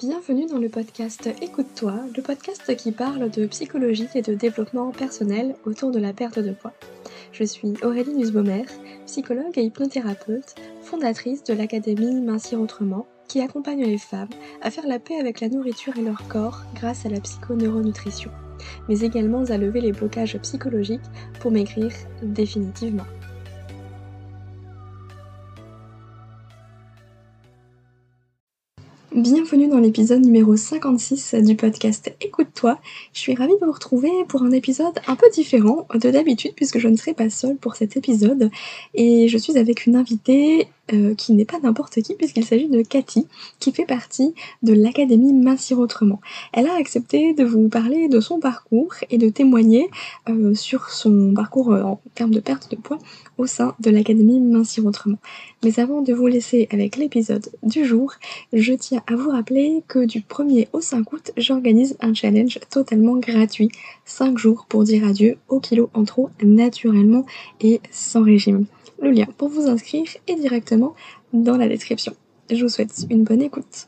Bienvenue 0.00 0.46
dans 0.46 0.58
le 0.58 0.68
podcast 0.68 1.28
Écoute-toi, 1.42 1.92
le 2.16 2.22
podcast 2.22 2.76
qui 2.76 2.92
parle 2.92 3.28
de 3.30 3.46
psychologie 3.46 4.06
et 4.14 4.22
de 4.22 4.32
développement 4.32 4.92
personnel 4.92 5.56
autour 5.64 5.90
de 5.90 5.98
la 5.98 6.12
perte 6.12 6.38
de 6.38 6.52
poids. 6.52 6.72
Je 7.32 7.42
suis 7.42 7.74
Aurélie 7.82 8.14
Nussbaumer, 8.14 8.66
psychologue 9.06 9.58
et 9.58 9.64
hypnothérapeute, 9.64 10.54
fondatrice 10.82 11.42
de 11.42 11.52
l'Académie 11.52 12.20
Mincir 12.20 12.60
Autrement, 12.60 13.08
qui 13.26 13.40
accompagne 13.40 13.84
les 13.84 13.98
femmes 13.98 14.28
à 14.62 14.70
faire 14.70 14.86
la 14.86 15.00
paix 15.00 15.18
avec 15.18 15.40
la 15.40 15.48
nourriture 15.48 15.98
et 15.98 16.02
leur 16.02 16.28
corps 16.28 16.62
grâce 16.76 17.04
à 17.04 17.08
la 17.08 17.18
psychoneuronutrition, 17.18 18.30
mais 18.88 19.00
également 19.00 19.46
à 19.46 19.58
lever 19.58 19.80
les 19.80 19.90
blocages 19.90 20.38
psychologiques 20.38 21.10
pour 21.40 21.50
maigrir 21.50 21.90
définitivement. 22.22 23.06
Bienvenue 29.18 29.66
dans 29.66 29.80
l'épisode 29.80 30.24
numéro 30.24 30.56
56 30.56 31.34
du 31.42 31.56
podcast 31.56 32.14
Écoute-toi. 32.20 32.78
Je 33.12 33.18
suis 33.18 33.34
ravie 33.34 33.58
de 33.60 33.66
vous 33.66 33.72
retrouver 33.72 34.12
pour 34.28 34.44
un 34.44 34.52
épisode 34.52 34.96
un 35.08 35.16
peu 35.16 35.28
différent 35.34 35.88
de 35.92 36.08
d'habitude 36.12 36.52
puisque 36.54 36.78
je 36.78 36.86
ne 36.86 36.94
serai 36.94 37.14
pas 37.14 37.28
seule 37.28 37.56
pour 37.56 37.74
cet 37.74 37.96
épisode 37.96 38.48
et 38.94 39.26
je 39.26 39.36
suis 39.36 39.58
avec 39.58 39.86
une 39.86 39.96
invitée 39.96 40.68
euh, 40.92 41.14
qui 41.14 41.32
n'est 41.32 41.44
pas 41.44 41.58
n'importe 41.62 42.00
qui 42.02 42.14
puisqu'il 42.14 42.44
s'agit 42.44 42.68
de 42.68 42.82
Cathy 42.82 43.26
qui 43.58 43.72
fait 43.72 43.84
partie 43.84 44.34
de 44.62 44.72
l'Académie 44.72 45.32
Mincir 45.32 45.78
Autrement. 45.78 46.20
Elle 46.52 46.66
a 46.66 46.74
accepté 46.74 47.34
de 47.34 47.44
vous 47.44 47.68
parler 47.68 48.08
de 48.08 48.20
son 48.20 48.40
parcours 48.40 48.94
et 49.10 49.18
de 49.18 49.28
témoigner 49.28 49.90
euh, 50.28 50.54
sur 50.54 50.90
son 50.90 51.32
parcours 51.34 51.72
euh, 51.72 51.82
en 51.82 52.00
termes 52.14 52.30
de 52.30 52.40
perte 52.40 52.70
de 52.70 52.76
poids 52.76 52.98
au 53.36 53.46
sein 53.46 53.74
de 53.80 53.90
l'Académie 53.90 54.40
Mincir 54.40 54.86
Autrement. 54.86 55.18
Mais 55.62 55.78
avant 55.78 56.02
de 56.02 56.12
vous 56.12 56.26
laisser 56.26 56.68
avec 56.70 56.96
l'épisode 56.96 57.48
du 57.62 57.84
jour, 57.84 58.12
je 58.52 58.72
tiens 58.72 59.02
à 59.06 59.16
vous 59.16 59.30
rappeler 59.30 59.82
que 59.88 60.04
du 60.04 60.20
1er 60.20 60.68
au 60.72 60.80
5 60.80 61.12
août, 61.12 61.32
j'organise 61.36 61.96
un 62.00 62.14
challenge 62.14 62.60
totalement 62.70 63.16
gratuit, 63.16 63.70
5 64.04 64.38
jours 64.38 64.66
pour 64.68 64.84
dire 64.84 65.06
adieu 65.06 65.36
aux 65.48 65.60
kilos 65.60 65.88
en 65.94 66.04
trop 66.04 66.30
naturellement 66.42 67.26
et 67.60 67.80
sans 67.90 68.22
régime. 68.22 68.66
Le 69.00 69.10
lien 69.12 69.26
pour 69.36 69.48
vous 69.48 69.68
inscrire 69.68 70.08
est 70.26 70.34
directement 70.34 70.77
dans 71.32 71.56
la 71.56 71.68
description. 71.68 72.14
Je 72.50 72.62
vous 72.62 72.68
souhaite 72.68 73.06
une 73.10 73.24
bonne 73.24 73.42
écoute. 73.42 73.87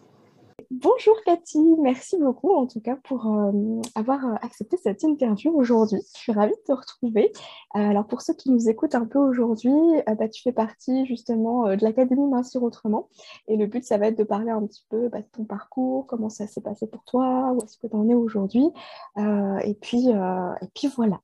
Bonjour 0.71 1.21
Cathy, 1.25 1.59
merci 1.81 2.17
beaucoup 2.17 2.55
en 2.55 2.65
tout 2.65 2.81
cas 2.81 2.95
pour 3.03 3.27
euh, 3.27 3.81
avoir 3.97 4.25
euh, 4.25 4.35
accepté 4.41 4.77
cette 4.77 5.03
interview 5.03 5.53
aujourd'hui. 5.53 6.01
Je 6.15 6.21
suis 6.21 6.33
ravie 6.33 6.53
de 6.53 6.62
te 6.65 6.71
retrouver. 6.71 7.33
Euh, 7.75 7.81
alors 7.81 8.07
pour 8.07 8.23
ceux 8.23 8.35
qui 8.35 8.53
nous 8.53 8.69
écoutent 8.69 8.95
un 8.95 9.05
peu 9.05 9.19
aujourd'hui, 9.19 9.73
bah, 10.07 10.29
tu 10.29 10.43
fais 10.43 10.53
partie 10.53 11.07
justement 11.07 11.75
de 11.75 11.83
l'Académie 11.83 12.29
Mincir 12.29 12.62
Autrement 12.62 13.09
et 13.49 13.57
le 13.57 13.67
but 13.67 13.83
ça 13.83 13.99
va 13.99 14.07
être 14.07 14.19
de 14.19 14.23
parler 14.23 14.53
un 14.53 14.65
petit 14.65 14.87
peu 14.89 15.09
bah, 15.09 15.19
de 15.19 15.27
ton 15.33 15.45
parcours, 15.45 16.07
comment 16.07 16.29
ça 16.29 16.47
s'est 16.47 16.61
passé 16.61 16.87
pour 16.87 17.03
toi, 17.03 17.53
où 17.53 17.65
est-ce 17.65 17.77
que 17.77 17.89
tu 17.89 17.97
en 17.97 18.09
es 18.09 18.15
aujourd'hui 18.15 18.69
et, 19.17 19.75
puis, 19.75 20.07
et 20.09 20.89
voilà. 20.95 21.21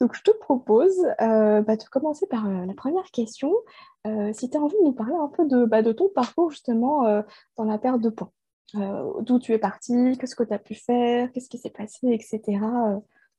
Donc, 0.00 0.14
je 0.14 0.22
te 0.22 0.30
propose 0.30 0.96
bah, 1.18 1.62
de 1.62 1.88
commencer 1.90 2.28
par 2.28 2.48
la 2.48 2.74
première 2.74 3.10
question. 3.10 3.52
si 4.34 4.50
tu 4.50 4.56
as 4.56 4.60
envie 4.60 4.76
de 4.78 4.84
nous 4.84 4.92
parler 4.92 5.16
un 5.16 5.28
peu 5.28 5.46
de, 5.46 5.64
de 5.82 5.92
ton 5.92 6.08
parcours 6.14 6.52
justement 6.52 7.02
dans 7.56 7.64
la 7.64 7.78
perte 7.78 8.00
de 8.00 8.10
poids. 8.10 8.30
D'où 8.72 9.38
tu 9.38 9.52
es 9.52 9.58
partie, 9.58 10.16
qu'est-ce 10.18 10.34
que 10.34 10.42
tu 10.42 10.52
as 10.52 10.58
pu 10.58 10.74
faire, 10.74 11.30
qu'est-ce 11.32 11.48
qui 11.48 11.58
s'est 11.58 11.70
passé, 11.70 12.08
etc. 12.08 12.40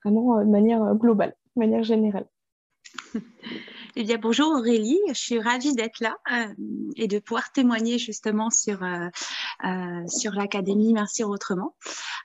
vraiment 0.04 0.40
de 0.40 0.50
manière 0.50 0.96
globale, 0.96 1.36
de 1.56 1.60
manière 1.60 1.84
générale. 1.84 2.28
Eh 3.98 4.04
bien, 4.04 4.18
bonjour 4.18 4.52
Aurélie, 4.52 5.00
je 5.08 5.14
suis 5.14 5.40
ravie 5.40 5.74
d'être 5.74 6.02
là 6.02 6.18
euh, 6.34 6.54
et 6.98 7.08
de 7.08 7.18
pouvoir 7.18 7.54
témoigner 7.54 7.98
justement 7.98 8.50
sur, 8.50 8.84
euh, 8.84 9.08
euh, 9.64 10.08
sur 10.10 10.34
l'Académie 10.34 10.94
Autrement. 11.24 11.76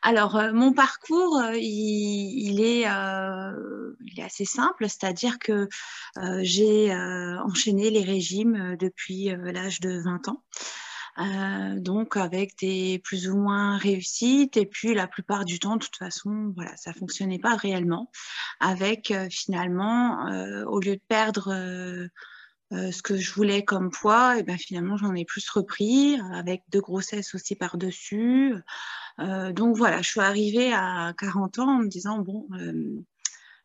Alors, 0.03 0.43
mon 0.53 0.73
parcours, 0.73 1.41
il, 1.55 2.61
est, 2.61 2.81
il, 2.81 4.19
est, 4.19 4.23
assez 4.25 4.45
simple, 4.45 4.89
c'est-à-dire 4.89 5.39
que 5.39 5.69
j'ai 6.41 6.93
enchaîné 6.93 7.91
les 7.91 8.03
régimes 8.03 8.77
depuis 8.81 9.27
l'âge 9.27 9.79
de 9.81 10.03
20 10.03 10.27
ans. 10.27 10.43
Euh, 11.21 11.79
donc 11.79 12.17
avec 12.17 12.57
des 12.59 12.99
plus 13.05 13.29
ou 13.29 13.37
moins 13.37 13.77
réussites 13.77 14.57
et 14.57 14.65
puis 14.65 14.95
la 14.95 15.07
plupart 15.07 15.45
du 15.45 15.59
temps 15.59 15.77
de 15.77 15.85
toute 15.85 15.97
façon 15.97 16.53
voilà 16.55 16.75
ça 16.77 16.95
fonctionnait 16.95 17.39
pas 17.39 17.57
réellement. 17.57 18.11
Avec 18.59 19.11
euh, 19.11 19.29
finalement 19.31 20.29
euh, 20.29 20.65
au 20.65 20.81
lieu 20.81 20.97
de 20.97 21.03
perdre 21.09 22.09
ce 22.73 23.03
que 23.03 23.17
je 23.17 23.33
voulais 23.35 23.65
comme 23.65 23.91
poids 23.91 24.39
et 24.39 24.45
ben 24.45 24.57
finalement 24.57 24.97
j'en 24.97 25.15
ai 25.15 25.25
plus 25.25 25.49
repris 25.51 26.19
avec 26.33 26.63
deux 26.71 26.81
grossesses 26.81 27.35
aussi 27.35 27.57
par 27.57 27.77
dessus 27.77 28.55
donc 29.19 29.77
voilà 29.77 30.03
je 30.03 30.09
suis 30.09 30.21
arrivée 30.21 30.73
à 30.73 31.13
40 31.19 31.59
ans 31.59 31.79
en 31.79 31.79
me 31.81 31.89
disant 31.89 32.21
bon 32.21 32.47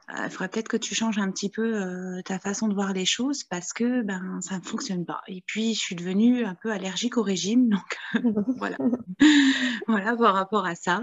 il 0.07 0.21
euh, 0.21 0.29
faudrait 0.29 0.49
peut-être 0.49 0.67
que 0.67 0.77
tu 0.77 0.93
changes 0.93 1.17
un 1.17 1.31
petit 1.31 1.49
peu 1.49 1.81
euh, 1.81 2.21
ta 2.23 2.37
façon 2.37 2.67
de 2.67 2.75
voir 2.75 2.93
les 2.93 3.05
choses 3.05 3.43
parce 3.43 3.73
que 3.73 4.03
ben 4.03 4.39
ça 4.41 4.57
ne 4.57 4.63
fonctionne 4.63 5.05
pas. 5.05 5.21
Et 5.27 5.43
puis 5.45 5.73
je 5.73 5.79
suis 5.79 5.95
devenue 5.95 6.45
un 6.45 6.53
peu 6.53 6.71
allergique 6.71 7.17
au 7.17 7.23
régime, 7.23 7.69
donc 8.23 8.45
voilà, 8.57 8.77
voilà 9.87 10.15
par 10.15 10.35
rapport 10.35 10.65
à 10.65 10.75
ça. 10.75 11.01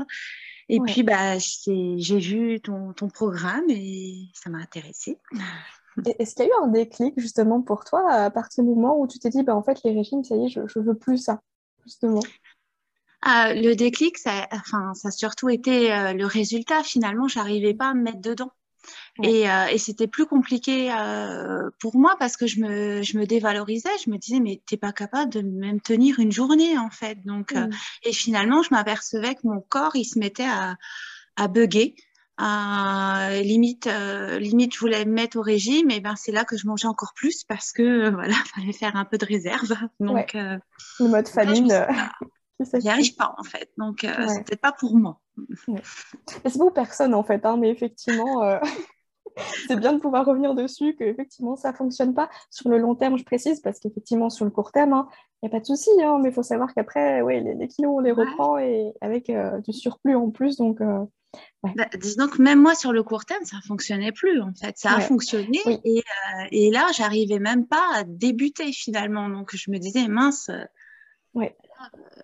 Et 0.68 0.80
puis 0.80 1.02
bah 1.02 1.38
j'ai 1.38 2.18
vu 2.18 2.60
ton, 2.60 2.92
ton, 2.92 3.08
programme 3.08 3.64
et 3.68 4.28
ça 4.32 4.48
m'a 4.48 4.58
intéressée. 4.58 5.18
Est-ce 6.18 6.34
qu'il 6.34 6.46
y 6.46 6.48
a 6.48 6.50
eu 6.50 6.64
un 6.64 6.68
déclic 6.68 7.18
justement 7.18 7.60
pour 7.60 7.84
toi 7.84 8.10
à 8.10 8.30
partir 8.30 8.64
du 8.64 8.70
moment 8.70 8.98
où 8.98 9.06
tu 9.06 9.18
t'es 9.18 9.28
dit 9.28 9.42
bah, 9.42 9.54
en 9.54 9.62
fait 9.62 9.82
les 9.84 9.92
régimes 9.92 10.24
ça 10.24 10.36
y 10.36 10.46
est 10.46 10.48
je, 10.48 10.60
je 10.66 10.78
veux 10.78 10.94
plus 10.94 11.18
ça 11.18 11.40
justement? 11.84 12.22
Ah, 13.24 13.54
le 13.54 13.74
déclic, 13.74 14.18
ça, 14.18 14.48
enfin, 14.50 14.94
ça 14.94 15.08
a 15.08 15.10
surtout 15.12 15.48
été 15.48 15.90
le 16.12 16.24
résultat. 16.24 16.82
Finalement, 16.82 17.28
j'arrivais 17.28 17.72
pas 17.72 17.90
à 17.90 17.94
me 17.94 18.02
mettre 18.02 18.20
dedans. 18.20 18.50
Euh, 19.20 19.66
et, 19.66 19.78
c'était 19.78 20.06
plus 20.06 20.26
compliqué 20.26 20.90
euh, 20.90 21.68
pour 21.78 21.96
moi 21.96 22.16
parce 22.18 22.36
que 22.36 22.46
je 22.46 22.60
me, 22.60 23.02
je 23.02 23.18
me, 23.18 23.26
dévalorisais. 23.26 23.90
Je 24.04 24.10
me 24.10 24.16
disais, 24.16 24.40
mais 24.40 24.62
t'es 24.66 24.78
pas 24.78 24.92
capable 24.92 25.30
de 25.30 25.42
même 25.42 25.80
tenir 25.80 26.18
une 26.18 26.32
journée, 26.32 26.78
en 26.78 26.90
fait. 26.90 27.18
Donc, 27.24 27.52
euh, 27.52 27.68
et 28.04 28.12
finalement, 28.12 28.62
je 28.62 28.68
m'apercevais 28.70 29.34
que 29.34 29.40
mon 29.44 29.60
corps, 29.60 29.96
il 29.96 30.04
se 30.04 30.18
mettait 30.18 30.46
à, 30.46 30.76
à 31.36 31.48
bugger. 31.48 31.94
limite, 32.38 33.86
limite, 34.38 34.74
je 34.74 34.80
voulais 34.80 35.04
me 35.04 35.12
mettre 35.12 35.36
au 35.36 35.42
régime, 35.42 35.90
et 35.90 36.00
ben 36.00 36.16
c'est 36.16 36.32
là 36.32 36.44
que 36.44 36.56
je 36.56 36.66
mangeais 36.66 36.88
encore 36.88 37.12
plus 37.14 37.44
parce 37.44 37.72
que 37.72 38.08
voilà, 38.14 38.34
fallait 38.54 38.72
faire 38.72 38.96
un 38.96 39.04
peu 39.04 39.18
de 39.18 39.26
réserve. 39.26 39.76
Donc, 40.00 40.32
le 40.32 40.60
mode 41.00 41.28
famine. 41.28 41.86
J'y 42.78 42.88
arrive 42.88 43.16
pas 43.16 43.34
en 43.38 43.42
fait, 43.42 43.70
donc 43.76 44.02
c'est 44.02 44.44
peut-être 44.44 44.60
pas 44.60 44.70
pour 44.70 44.94
moi. 44.96 45.20
C'est 45.66 46.58
pour 46.58 46.72
personne 46.72 47.12
en 47.12 47.24
fait, 47.24 47.44
hein, 47.44 47.56
mais 47.56 47.70
effectivement, 47.70 48.40
c'est 49.66 49.76
bien 49.76 49.92
de 49.92 49.98
pouvoir 49.98 50.26
revenir 50.26 50.54
dessus, 50.54 50.94
que 50.96 51.04
effectivement 51.04 51.56
ça 51.56 51.72
fonctionne 51.72 52.14
pas 52.14 52.28
sur 52.50 52.68
le 52.68 52.78
long 52.78 52.94
terme, 52.94 53.18
je 53.18 53.24
précise, 53.24 53.60
parce 53.60 53.78
qu'effectivement 53.78 54.30
sur 54.30 54.44
le 54.44 54.50
court 54.50 54.72
terme, 54.72 54.90
il 54.90 54.94
hein, 54.94 55.08
n'y 55.42 55.48
a 55.48 55.50
pas 55.50 55.60
de 55.60 55.66
souci, 55.66 55.90
hein, 56.02 56.18
mais 56.22 56.30
il 56.30 56.34
faut 56.34 56.42
savoir 56.42 56.72
qu'après, 56.74 57.22
ouais, 57.22 57.40
les, 57.40 57.68
kilos 57.68 57.92
on 57.96 58.00
les 58.00 58.12
reprend 58.12 58.58
et 58.58 58.92
avec 59.00 59.30
euh, 59.30 59.60
du 59.60 59.72
surplus 59.72 60.14
en 60.14 60.30
plus, 60.30 60.56
donc. 60.56 60.80
Euh, 60.80 61.04
bah, 61.62 61.86
disons 61.98 62.28
que 62.28 62.42
même 62.42 62.60
moi 62.60 62.74
sur 62.74 62.92
le 62.92 63.02
court 63.02 63.24
terme, 63.24 63.44
ça 63.44 63.56
fonctionnait 63.66 64.12
plus 64.12 64.42
en 64.42 64.52
fait. 64.52 64.76
Ça 64.76 64.96
a 64.96 65.00
fonctionné 65.00 65.60
et, 65.66 66.00
euh, 66.00 66.44
et, 66.50 66.70
là, 66.70 66.88
j'arrivais 66.94 67.38
même 67.38 67.66
pas 67.66 67.88
à 67.94 68.04
débuter 68.04 68.70
finalement. 68.70 69.30
Donc 69.30 69.56
je 69.56 69.70
me 69.70 69.78
disais 69.78 70.08
mince. 70.08 70.50
ouais. 71.32 71.56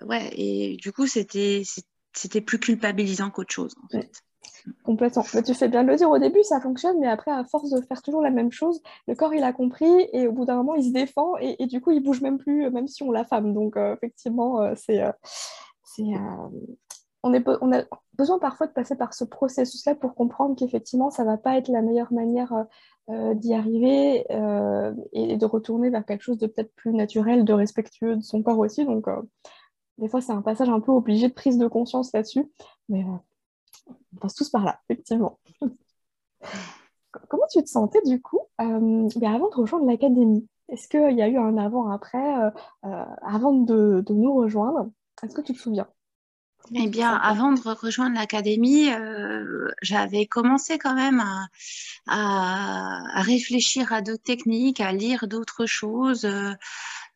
ouais. 0.03 0.31
Et 0.33 0.77
du 0.77 0.93
coup, 0.93 1.07
c'était 1.07 1.63
c'était 2.13 2.41
plus 2.43 2.59
culpabilisant 2.59 3.31
qu'autre 3.31 3.55
chose 3.55 3.75
en 3.83 3.89
fait. 3.89 4.23
Complètement. 4.85 5.25
Mais 5.35 5.43
tu 5.43 5.55
fais 5.55 5.69
bien 5.69 5.85
de 5.85 5.89
le 5.89 5.97
dire, 5.97 6.11
au 6.11 6.19
début 6.19 6.43
ça 6.43 6.61
fonctionne, 6.61 6.99
mais 6.99 7.09
après 7.09 7.31
à 7.31 7.45
force 7.45 7.71
de 7.71 7.81
faire 7.83 8.03
toujours 8.03 8.23
la 8.23 8.31
même 8.31 8.53
chose, 8.53 8.83
le 9.07 9.15
corps 9.15 9.35
il 9.35 9.43
a 9.43 9.53
compris 9.53 10.09
et 10.13 10.27
au 10.27 10.33
bout 10.33 10.45
d'un 10.45 10.57
moment 10.57 10.75
il 10.75 10.85
se 10.85 10.93
défend 10.93 11.37
et, 11.41 11.67
du 11.67 11.81
coup 11.81 11.91
il 11.91 12.03
bouge 12.03 12.21
même 12.21 12.39
plus, 12.39 12.67
euh, 12.67 12.71
même 12.71 12.89
si 12.89 13.03
on 13.03 13.11
l'affame. 13.11 13.55
Donc 13.55 13.77
euh, 13.77 13.95
effectivement, 13.95 14.61
euh, 14.61 14.75
c'est, 14.77 15.03
on, 17.23 17.33
on 17.61 17.73
a 17.73 17.85
besoin 18.17 18.39
parfois 18.39 18.67
de 18.67 18.73
passer 18.73 18.97
par 18.97 19.15
ce 19.15 19.25
processus-là 19.25 19.95
pour 19.95 20.15
comprendre 20.15 20.57
qu'effectivement 20.57 21.11
ça 21.11 21.25
va 21.25 21.37
pas 21.37 21.57
être 21.57 21.69
la 21.69 21.83
meilleure 21.83 22.13
manière 22.13 22.53
d'y 23.09 23.55
arriver 23.55 24.27
et, 25.13 25.37
de 25.37 25.47
retourner 25.47 25.91
vers 25.91 26.05
quelque 26.05 26.23
chose 26.23 26.39
de 26.39 26.47
peut-être 26.47 26.75
plus 26.75 26.93
naturel, 26.93 27.45
de 27.45 27.53
respectueux 27.53 28.17
de 28.17 28.23
son 28.23 28.43
corps 28.43 28.59
aussi. 28.59 28.85
Donc 28.85 29.07
des 29.97 30.09
fois 30.09 30.21
c'est 30.21 30.33
un 30.33 30.43
passage 30.43 30.69
un 30.69 30.81
peu 30.81 30.93
obligé 30.93 31.29
de 31.29 31.33
prise 31.33 31.59
de 31.59 31.67
conscience 31.67 32.13
là-dessus. 32.13 32.49
Mais 32.89 33.05
on 34.15 34.17
passe 34.21 34.35
tous 34.35 34.49
par 34.51 34.65
là, 34.65 34.81
effectivement. 34.89 35.39
Comment 37.29 37.47
tu 37.51 37.63
te 37.63 37.69
sentais 37.69 38.03
du 38.05 38.21
coup 38.21 38.41
euh, 38.61 39.09
ben, 39.17 39.35
avant 39.35 39.49
de 39.49 39.55
rejoindre 39.55 39.87
l'académie? 39.87 40.47
Est-ce 40.69 40.89
qu'il 40.89 41.17
y 41.17 41.23
a 41.23 41.29
eu 41.29 41.39
un 41.39 41.57
avant-après 41.57 42.19
euh, 42.19 42.51
euh, 42.85 43.05
avant 43.23 43.53
de, 43.53 44.05
nous 44.11 44.35
rejoindre? 44.35 44.91
Est-ce 45.23 45.35
que 45.35 45.41
tu 45.41 45.55
te 45.55 45.59
souviens? 45.59 45.89
Eh 46.75 46.89
bien, 46.89 47.15
avant 47.15 47.53
de 47.53 47.61
rejoindre 47.61 48.17
l'académie, 48.17 48.89
j'avais 49.81 50.27
commencé 50.27 50.77
quand 50.77 50.95
même 50.95 51.23
à, 52.07 53.23
réfléchir 53.23 53.93
à 53.93 54.03
d'autres 54.03 54.25
techniques, 54.25 54.81
à 54.81 54.93
lire 54.93 55.29
d'autres 55.29 55.65
choses, 55.67 56.29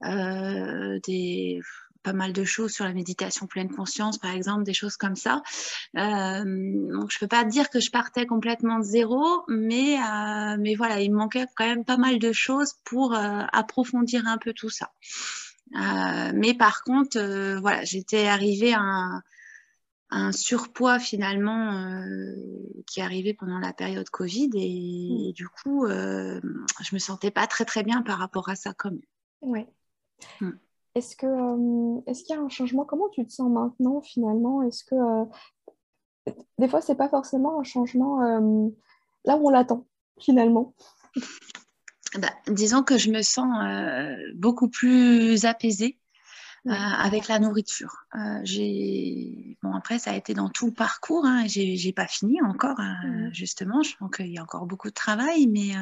des, 0.01 1.61
pas 2.03 2.13
mal 2.13 2.33
de 2.33 2.45
choses 2.45 2.73
sur 2.73 2.85
la 2.85 2.93
méditation 2.93 3.47
pleine 3.47 3.71
conscience, 3.71 4.19
par 4.19 4.33
exemple, 4.33 4.65
des 4.65 4.75
choses 4.75 4.97
comme 4.97 5.17
ça. 5.17 5.43
Euh, 5.97 6.43
donc, 6.45 7.11
je 7.11 7.19
peux 7.19 7.29
pas 7.29 7.45
dire 7.45 7.71
que 7.71 7.81
je 7.81 7.91
partais 7.91 8.27
complètement 8.27 8.79
de 8.79 8.85
zéro, 8.85 9.45
mais, 9.49 9.97
euh, 9.97 10.57
mais 10.59 10.75
voilà, 10.75 11.01
il 11.01 11.13
me 11.13 11.17
manquait 11.17 11.47
quand 11.57 11.67
même 11.67 11.85
pas 11.85 11.97
mal 11.97 12.19
de 12.19 12.33
choses 12.33 12.75
pour 12.85 13.15
approfondir 13.15 14.27
un 14.27 14.39
peu 14.39 14.53
tout 14.53 14.71
ça. 14.71 14.91
mais 16.35 16.55
par 16.55 16.83
contre, 16.83 17.19
voilà, 17.61 17.85
j'étais 17.85 18.27
arrivée 18.27 18.75
à 18.75 18.81
un, 18.81 19.23
un 20.13 20.31
surpoids 20.31 20.99
finalement 20.99 21.73
euh, 21.73 22.35
qui 22.87 23.01
est 23.01 23.03
arrivé 23.03 23.33
pendant 23.33 23.59
la 23.59 23.73
période 23.73 24.09
Covid 24.11 24.51
et, 24.55 25.31
mm. 25.31 25.33
du 25.33 25.49
coup 25.49 25.87
euh, 25.87 26.39
je 26.83 26.95
me 26.95 26.99
sentais 26.99 27.31
pas 27.31 27.47
très 27.47 27.65
très 27.65 27.83
bien 27.83 28.03
par 28.03 28.19
rapport 28.19 28.51
à 28.51 28.55
ça 28.55 28.75
comme 28.75 29.01
ouais 29.41 29.67
mm. 30.41 30.51
Est-ce 30.95 31.17
que 31.17 31.27
euh, 31.27 32.01
est-ce 32.07 32.25
qu'il 32.25 32.37
y 32.37 32.39
a 32.39 32.43
un 32.43 32.49
changement? 32.49 32.85
Comment 32.85 33.09
tu 33.11 33.27
te 33.27 33.33
sens 33.33 33.51
maintenant 33.51 34.01
finalement? 34.01 34.63
Est-ce 34.63 34.85
que 34.85 34.95
des 36.59 36.69
fois 36.69 36.81
c'est 36.81 36.95
pas 36.95 37.09
forcément 37.09 37.61
un 37.61 37.65
changement 37.65 38.21
là 39.25 39.37
où 39.37 39.49
on 39.49 39.51
l'attend 39.51 39.87
finalement? 40.21 40.75
Bah, 42.19 42.29
disons 42.47 42.83
que 42.83 42.99
je 42.99 43.11
me 43.11 43.23
sens 43.23 43.49
beaucoup 44.35 44.69
plus 44.69 45.47
apaisée 45.47 45.99
euh, 46.69 46.71
avec 46.71 47.27
la 47.27 47.41
nourriture. 47.41 48.05
Euh, 48.15 48.39
j'ai 48.45 49.59
bon 49.65 49.75
après 49.75 49.99
ça 49.99 50.13
a 50.13 50.15
été 50.15 50.33
dans 50.33 50.49
tout 50.49 50.67
le 50.67 50.73
parcours. 50.73 51.25
Hein, 51.25 51.45
j'ai 51.49 51.93
pas 51.93 52.07
fini 52.07 52.41
encore 52.41 52.79
euh, 52.79 53.29
justement. 53.33 53.83
Je 53.83 53.97
pense 53.97 54.13
qu'il 54.13 54.29
y 54.29 54.39
a 54.39 54.43
encore 54.45 54.67
beaucoup 54.67 54.89
de 54.89 54.95
travail, 54.95 55.49
mais 55.49 55.73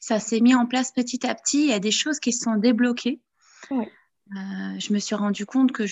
ça 0.00 0.18
s'est 0.18 0.40
mis 0.40 0.54
en 0.54 0.64
place 0.64 0.92
petit 0.92 1.26
à 1.26 1.34
petit. 1.34 1.64
Il 1.64 1.68
y 1.68 1.74
a 1.74 1.78
des 1.78 1.90
choses 1.90 2.20
qui 2.20 2.32
se 2.32 2.44
sont 2.44 2.56
débloquées. 2.56 3.20
Euh, 4.34 4.78
je 4.78 4.92
me 4.94 4.98
suis 4.98 5.14
rendu 5.14 5.44
compte 5.44 5.72
que 5.72 5.84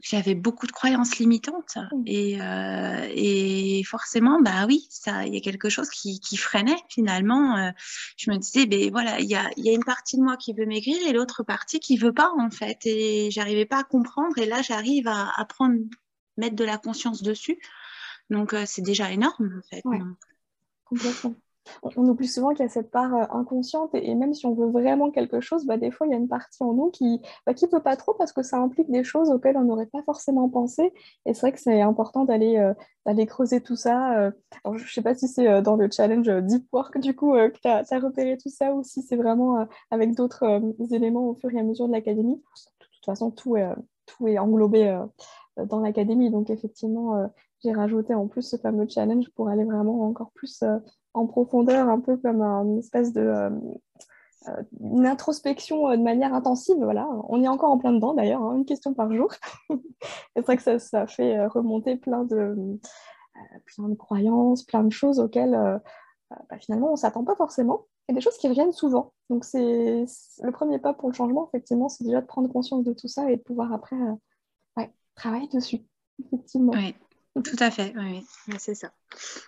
j'avais 0.00 0.34
beaucoup 0.34 0.66
de 0.66 0.72
croyances 0.72 1.18
limitantes 1.18 1.76
mmh. 1.76 2.04
euh, 2.40 3.08
et, 3.14 3.82
forcément, 3.84 4.40
bah 4.40 4.64
oui, 4.66 4.88
il 5.26 5.34
y 5.34 5.36
a 5.36 5.40
quelque 5.40 5.68
chose 5.68 5.90
qui, 5.90 6.36
freinait 6.36 6.76
finalement. 6.88 7.56
Euh, 7.58 7.70
je 8.16 8.30
me 8.30 8.38
disais, 8.38 8.64
ben 8.64 8.90
voilà, 8.90 9.20
il 9.20 9.28
y 9.28 9.36
a, 9.36 9.50
une 9.56 9.84
partie 9.84 10.16
de 10.16 10.22
moi 10.22 10.36
qui 10.36 10.54
veut 10.54 10.64
maigrir 10.64 10.96
et 11.06 11.12
l'autre 11.12 11.42
partie 11.42 11.78
qui 11.78 11.98
veut 11.98 12.14
pas 12.14 12.32
en 12.38 12.50
fait. 12.50 12.78
Et 12.86 13.30
j'arrivais 13.30 13.66
pas 13.66 13.80
à 13.80 13.84
comprendre. 13.84 14.38
Et 14.38 14.46
là, 14.46 14.62
j'arrive 14.62 15.06
à, 15.08 15.30
à, 15.36 15.44
prendre, 15.44 15.78
mettre 16.38 16.56
de 16.56 16.64
la 16.64 16.78
conscience 16.78 17.22
dessus. 17.22 17.58
Donc 18.30 18.56
c'est 18.64 18.82
déjà 18.82 19.10
énorme 19.10 19.58
en 19.58 19.68
fait. 19.68 19.82
Complètement 20.84 21.34
on 21.96 22.08
oublie 22.08 22.28
souvent 22.28 22.50
qu'il 22.50 22.64
y 22.64 22.66
a 22.66 22.68
cette 22.68 22.90
part 22.90 23.14
euh, 23.14 23.24
inconsciente 23.30 23.90
et, 23.94 24.14
même 24.14 24.34
si 24.34 24.46
on 24.46 24.54
veut 24.54 24.70
vraiment 24.70 25.10
quelque 25.10 25.40
chose, 25.40 25.64
bah, 25.66 25.76
des 25.76 25.90
fois 25.90 26.06
il 26.06 26.10
y 26.10 26.14
a 26.14 26.16
une 26.16 26.28
partie 26.28 26.62
en 26.62 26.72
nous 26.72 26.90
qui 26.90 27.04
ne 27.04 27.18
bah, 27.46 27.54
qui 27.54 27.66
peut 27.66 27.82
pas 27.82 27.96
trop 27.96 28.14
parce 28.14 28.32
que 28.32 28.42
ça 28.42 28.58
implique 28.58 28.90
des 28.90 29.04
choses 29.04 29.30
auxquelles 29.30 29.56
on 29.56 29.64
n'aurait 29.64 29.86
pas 29.86 30.02
forcément 30.02 30.48
pensé. 30.48 30.92
Et 31.26 31.34
c'est 31.34 31.40
vrai 31.40 31.52
que 31.52 31.60
c'est 31.60 31.80
important 31.80 32.24
d'aller 32.24 32.56
euh, 32.58 33.26
creuser 33.26 33.60
tout 33.60 33.76
ça. 33.76 34.18
Euh. 34.18 34.30
Alors, 34.64 34.78
je 34.78 34.84
ne 34.84 34.88
sais 34.88 35.02
pas 35.02 35.14
si 35.14 35.28
c'est 35.28 35.62
dans 35.62 35.76
le 35.76 35.88
challenge 35.90 36.28
Deep 36.28 36.66
Work 36.72 36.98
du 36.98 37.14
coup 37.14 37.32
que 37.32 37.58
tu 37.60 37.68
as, 37.68 37.98
repéré 37.98 38.36
tout 38.36 38.50
ça 38.50 38.72
ou 38.72 38.82
si 38.82 39.02
c'est 39.02 39.16
vraiment 39.16 39.66
avec 39.90 40.14
d'autres 40.14 40.62
éléments 40.92 41.28
au 41.28 41.34
fur 41.34 41.50
et 41.50 41.58
à 41.58 41.62
mesure 41.62 41.86
de 41.88 41.92
l'académie. 41.92 42.36
De 42.36 42.86
toute 42.94 43.04
façon, 43.04 43.30
tout 43.30 43.56
est, 43.56 43.68
tout 44.06 44.28
est 44.28 44.38
englobé 44.38 44.98
dans 45.56 45.80
l'académie. 45.80 46.30
Donc 46.30 46.50
effectivement, 46.50 47.28
j'ai 47.62 47.72
rajouté 47.72 48.14
en 48.14 48.26
plus 48.26 48.42
ce 48.42 48.56
fameux 48.56 48.86
challenge 48.88 49.28
pour 49.30 49.48
aller 49.48 49.64
vraiment 49.64 50.04
encore 50.04 50.32
plus 50.32 50.62
en 51.14 51.26
profondeur, 51.26 51.88
un 51.88 52.00
peu 52.00 52.16
comme 52.16 52.42
une 52.42 52.78
espèce 52.78 53.12
de 53.12 53.20
euh, 53.20 53.50
euh, 54.48 54.62
une 54.80 55.06
introspection 55.06 55.88
euh, 55.88 55.96
de 55.96 56.02
manière 56.02 56.34
intensive. 56.34 56.76
Voilà, 56.80 57.08
on 57.28 57.42
est 57.42 57.48
encore 57.48 57.70
en 57.70 57.78
plein 57.78 57.92
dedans 57.92 58.14
d'ailleurs, 58.14 58.42
hein, 58.42 58.56
une 58.56 58.64
question 58.64 58.94
par 58.94 59.12
jour. 59.14 59.32
c'est 60.36 60.42
vrai 60.42 60.56
que 60.56 60.78
ça, 60.78 61.06
fait 61.06 61.46
remonter 61.46 61.96
plein 61.96 62.24
de, 62.24 62.78
plein 63.66 63.88
de 63.88 63.94
croyances, 63.94 64.64
plein 64.64 64.84
de 64.84 64.92
choses 64.92 65.20
auxquelles 65.20 65.80
bah, 66.30 66.58
finalement 66.58 66.92
on 66.92 66.96
s'attend 66.96 67.24
pas 67.24 67.36
forcément. 67.36 67.86
Et 68.08 68.14
des 68.14 68.20
choses 68.20 68.36
qui 68.36 68.48
reviennent 68.48 68.72
souvent. 68.72 69.12
Donc 69.30 69.44
c'est 69.44 70.04
le 70.42 70.50
premier 70.50 70.80
pas 70.80 70.92
pour 70.92 71.08
le 71.08 71.14
changement, 71.14 71.48
effectivement, 71.48 71.88
c'est 71.88 72.04
déjà 72.04 72.20
de 72.20 72.26
prendre 72.26 72.48
conscience 72.48 72.82
de 72.82 72.92
tout 72.92 73.06
ça 73.06 73.30
et 73.30 73.36
de 73.36 73.42
pouvoir 73.42 73.72
après 73.72 73.96
travailler 75.14 75.46
dessus. 75.48 75.82
Effectivement. 76.24 76.72
Tout 77.34 77.56
à 77.60 77.70
fait, 77.70 77.94
oui, 77.96 78.26
c'est 78.58 78.74
ça. 78.74 78.92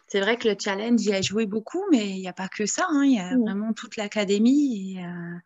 C'est 0.06 0.20
vrai 0.20 0.38
que 0.38 0.48
le 0.48 0.56
challenge 0.58 1.02
y 1.02 1.12
a 1.12 1.20
joué 1.20 1.44
beaucoup, 1.44 1.84
mais 1.90 2.10
il 2.10 2.20
n'y 2.20 2.28
a 2.28 2.32
pas 2.32 2.48
que 2.48 2.64
ça. 2.64 2.86
Hein. 2.88 3.04
Il 3.04 3.12
y 3.12 3.20
a 3.20 3.36
vraiment 3.36 3.74
toute 3.74 3.96
l'académie 3.96 4.96
et, 4.96 5.04
euh, 5.04 5.38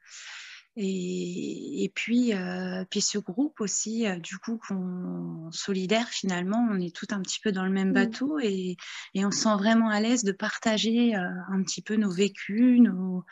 et, 0.77 1.91
puis, 1.97 2.35
euh, 2.35 2.85
puis 2.89 3.01
ce 3.01 3.19
groupe 3.19 3.61
aussi, 3.61 4.07
euh, 4.07 4.21
du 4.21 4.39
coup, 4.39 4.61
qu'on 4.69 5.51
solidaire 5.51 6.07
finalement, 6.09 6.65
on 6.71 6.79
est 6.79 6.95
tout 6.95 7.09
un 7.11 7.21
petit 7.23 7.41
peu 7.41 7.51
dans 7.51 7.65
le 7.65 7.73
même 7.73 7.93
bateau 7.93 8.39
et, 8.39 8.77
et 9.15 9.25
on 9.25 9.33
se 9.33 9.41
sent 9.41 9.57
vraiment 9.57 9.89
à 9.89 10.01
l'aise 10.01 10.23
de 10.23 10.31
partager 10.31 11.17
un 11.17 11.63
petit 11.65 11.83
peu 11.83 11.97
nos 11.97 12.13
vécus, 12.13 12.81
nos, 12.81 13.25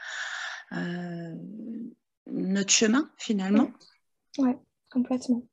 notre 2.26 2.72
chemin 2.72 3.08
finalement. 3.18 3.70
Oui, 4.38 4.48
ouais, 4.48 4.58
complètement 4.90 5.44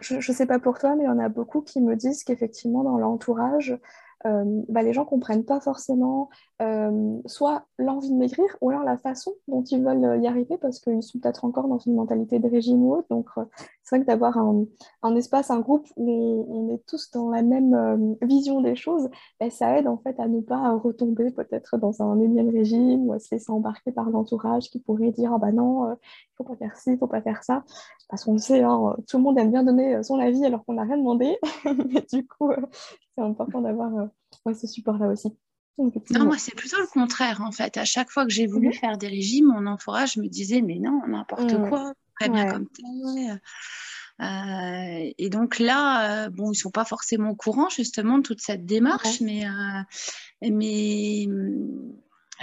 je 0.00 0.16
ne 0.16 0.20
sais 0.20 0.46
pas 0.46 0.58
pour 0.58 0.78
toi, 0.78 0.94
mais 0.96 1.04
il 1.04 1.06
y 1.06 1.10
en 1.10 1.18
a 1.18 1.28
beaucoup 1.28 1.62
qui 1.62 1.80
me 1.80 1.96
disent 1.96 2.24
qu'effectivement, 2.24 2.82
dans 2.84 2.98
l'entourage, 2.98 3.78
euh, 4.26 4.44
bah, 4.68 4.82
les 4.82 4.92
gens 4.92 5.04
comprennent 5.04 5.44
pas 5.44 5.60
forcément 5.60 6.28
euh, 6.60 7.18
soit 7.26 7.66
l'envie 7.78 8.10
de 8.10 8.14
maigrir 8.14 8.56
ou 8.60 8.70
alors 8.70 8.84
la 8.84 8.96
façon 8.96 9.32
dont 9.48 9.64
ils 9.64 9.82
veulent 9.82 10.22
y 10.22 10.28
arriver 10.28 10.58
parce 10.58 10.78
qu'ils 10.78 11.02
sont 11.02 11.18
peut-être 11.18 11.44
encore 11.44 11.66
dans 11.66 11.78
une 11.78 11.94
mentalité 11.94 12.38
de 12.38 12.48
régime 12.48 12.84
ou 12.84 12.94
autre. 12.94 13.38
Euh, 13.38 13.44
c'est 13.84 13.96
vrai 13.96 14.04
que 14.04 14.10
d'avoir 14.10 14.36
un, 14.38 14.64
un, 15.02 15.16
espace, 15.16 15.50
un 15.50 15.60
groupe 15.60 15.86
où 15.96 16.46
on, 16.48 16.74
est 16.74 16.86
tous 16.86 17.10
dans 17.10 17.30
la 17.30 17.42
même 17.42 18.16
vision 18.22 18.60
des 18.60 18.76
choses, 18.76 19.08
bah, 19.40 19.50
ça 19.50 19.78
aide 19.78 19.86
en 19.86 19.98
fait 19.98 20.18
à 20.20 20.28
ne 20.28 20.40
pas 20.40 20.76
retomber 20.76 21.30
peut-être 21.30 21.78
dans 21.78 22.02
un 22.02 22.20
énième 22.20 22.50
régime 22.50 23.08
ou 23.08 23.12
à 23.12 23.18
se 23.18 23.34
laisser 23.34 23.50
embarquer 23.50 23.92
par 23.92 24.10
l'entourage 24.10 24.70
qui 24.70 24.78
pourrait 24.80 25.10
dire 25.10 25.32
ah 25.34 25.38
bah 25.38 25.52
non, 25.52 25.92
il 25.92 25.96
faut 26.36 26.44
pas 26.44 26.56
faire 26.56 26.76
ci, 26.76 26.92
il 26.92 26.98
faut 26.98 27.06
pas 27.06 27.22
faire 27.22 27.42
ça. 27.42 27.64
Parce 28.08 28.24
qu'on 28.24 28.38
sait, 28.38 28.62
hein, 28.62 28.96
tout 29.08 29.16
le 29.16 29.22
monde 29.22 29.38
aime 29.38 29.50
bien 29.50 29.64
donner 29.64 30.02
son 30.02 30.18
avis 30.18 30.44
alors 30.44 30.64
qu'on 30.64 30.74
n'a 30.74 30.84
rien 30.84 30.98
demandé. 30.98 31.38
Mais 31.64 32.04
du 32.12 32.26
coup, 32.26 32.52
c'est 33.16 33.22
important 33.22 33.60
d'avoir 33.60 33.90
euh, 33.96 34.54
ce 34.54 34.66
support-là 34.66 35.08
aussi. 35.08 35.36
Non, 35.78 36.24
moi, 36.24 36.36
c'est 36.38 36.54
plutôt 36.54 36.78
le 36.78 36.86
contraire, 36.86 37.40
en 37.42 37.50
fait. 37.50 37.76
À 37.76 37.84
chaque 37.84 38.10
fois 38.10 38.24
que 38.24 38.30
j'ai 38.30 38.46
voulu 38.46 38.72
faire 38.72 38.98
des 38.98 39.08
régimes, 39.08 39.46
mon 39.46 39.66
entourage 39.66 40.16
me 40.18 40.28
disait, 40.28 40.60
mais 40.60 40.78
non, 40.78 41.00
n'importe 41.06 41.52
mmh. 41.52 41.68
quoi, 41.68 41.94
très 42.22 42.30
bien 42.30 42.46
comme 42.46 42.68
ça. 42.72 43.38
Euh, 44.20 45.10
et 45.18 45.30
donc 45.30 45.58
là, 45.58 46.26
euh, 46.26 46.30
bon, 46.30 46.52
ils 46.52 46.56
sont 46.56 46.70
pas 46.70 46.84
forcément 46.84 47.30
au 47.30 47.34
courant 47.34 47.68
justement 47.70 48.18
de 48.18 48.22
toute 48.22 48.40
cette 48.40 48.66
démarche, 48.66 49.20
mais, 49.20 49.44
mais 50.42 51.26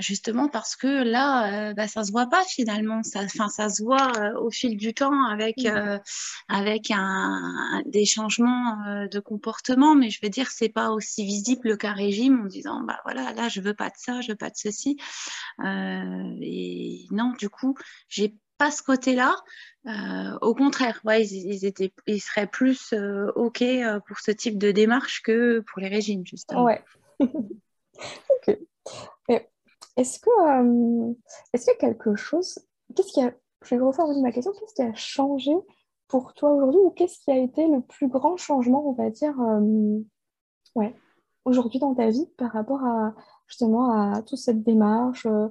justement 0.01 0.47
parce 0.47 0.75
que 0.75 1.03
là, 1.03 1.69
euh, 1.69 1.73
bah, 1.73 1.87
ça 1.87 2.03
se 2.03 2.11
voit 2.11 2.27
pas 2.27 2.43
finalement. 2.43 3.03
Ça, 3.03 3.27
ça 3.27 3.69
se 3.69 3.83
voit 3.83 4.11
euh, 4.17 4.39
au 4.39 4.49
fil 4.49 4.77
du 4.77 4.93
temps 4.93 5.25
avec, 5.25 5.65
euh, 5.65 5.99
avec 6.47 6.91
un, 6.91 7.81
des 7.85 8.05
changements 8.05 8.77
de 9.11 9.19
comportement, 9.19 9.95
mais 9.95 10.09
je 10.09 10.19
veux 10.21 10.29
dire, 10.29 10.49
c'est 10.51 10.69
pas 10.69 10.91
aussi 10.91 11.25
visible 11.25 11.77
qu'un 11.77 11.93
régime 11.93 12.41
en 12.43 12.45
disant, 12.45 12.81
bah 12.81 12.99
voilà, 13.03 13.33
là, 13.33 13.49
je 13.49 13.61
veux 13.61 13.73
pas 13.73 13.89
de 13.89 13.97
ça, 13.97 14.21
je 14.21 14.29
veux 14.29 14.37
pas 14.37 14.49
de 14.49 14.57
ceci. 14.57 14.97
et 15.63 17.05
non, 17.11 17.33
du 17.37 17.49
coup, 17.49 17.75
j'ai 18.07 18.35
pas 18.59 18.69
ce 18.69 18.83
côté-là. 18.83 19.35
au 20.41 20.53
contraire, 20.53 20.99
ouais, 21.03 21.25
ils, 21.25 21.65
étaient, 21.65 21.91
ils 22.05 22.21
seraient 22.21 22.47
plus 22.47 22.93
OK 23.35 23.63
pour 24.05 24.19
ce 24.19 24.31
type 24.31 24.59
de 24.59 24.71
démarche 24.71 25.23
que 25.23 25.61
pour 25.61 25.81
les 25.81 25.87
régimes, 25.87 26.25
justement. 26.25 26.65
Ouais. 26.65 26.83
ok. 27.19 28.59
Est-ce 29.99 30.17
que, 30.17 30.29
euh, 30.29 31.13
est-ce 31.51 31.69
a 31.69 31.75
quelque 31.75 32.15
chose, 32.15 32.57
qu'est-ce 32.95 33.11
qui 33.11 33.21
a, 33.21 33.33
je 33.65 33.75
vais 33.75 33.81
refaire 33.81 34.07
ma 34.07 34.31
question, 34.31 34.53
qu'est-ce 34.53 34.73
qui 34.73 34.81
a 34.81 34.93
changé 34.93 35.51
pour 36.07 36.33
toi 36.33 36.53
aujourd'hui 36.53 36.79
ou 36.79 36.91
qu'est-ce 36.91 37.19
qui 37.19 37.31
a 37.31 37.37
été 37.37 37.67
le 37.67 37.81
plus 37.81 38.07
grand 38.07 38.37
changement, 38.37 38.87
on 38.87 38.93
va 38.93 39.09
dire, 39.09 39.37
euh, 39.41 39.99
ouais, 40.75 40.95
aujourd'hui 41.43 41.79
dans 41.79 41.93
ta 41.93 42.07
vie 42.07 42.27
par 42.37 42.53
rapport 42.53 42.81
à 42.85 43.13
justement 43.49 43.91
à 43.91 44.21
toute 44.21 44.39
cette 44.39 44.63
démarche 44.63 45.25
euh, 45.25 45.49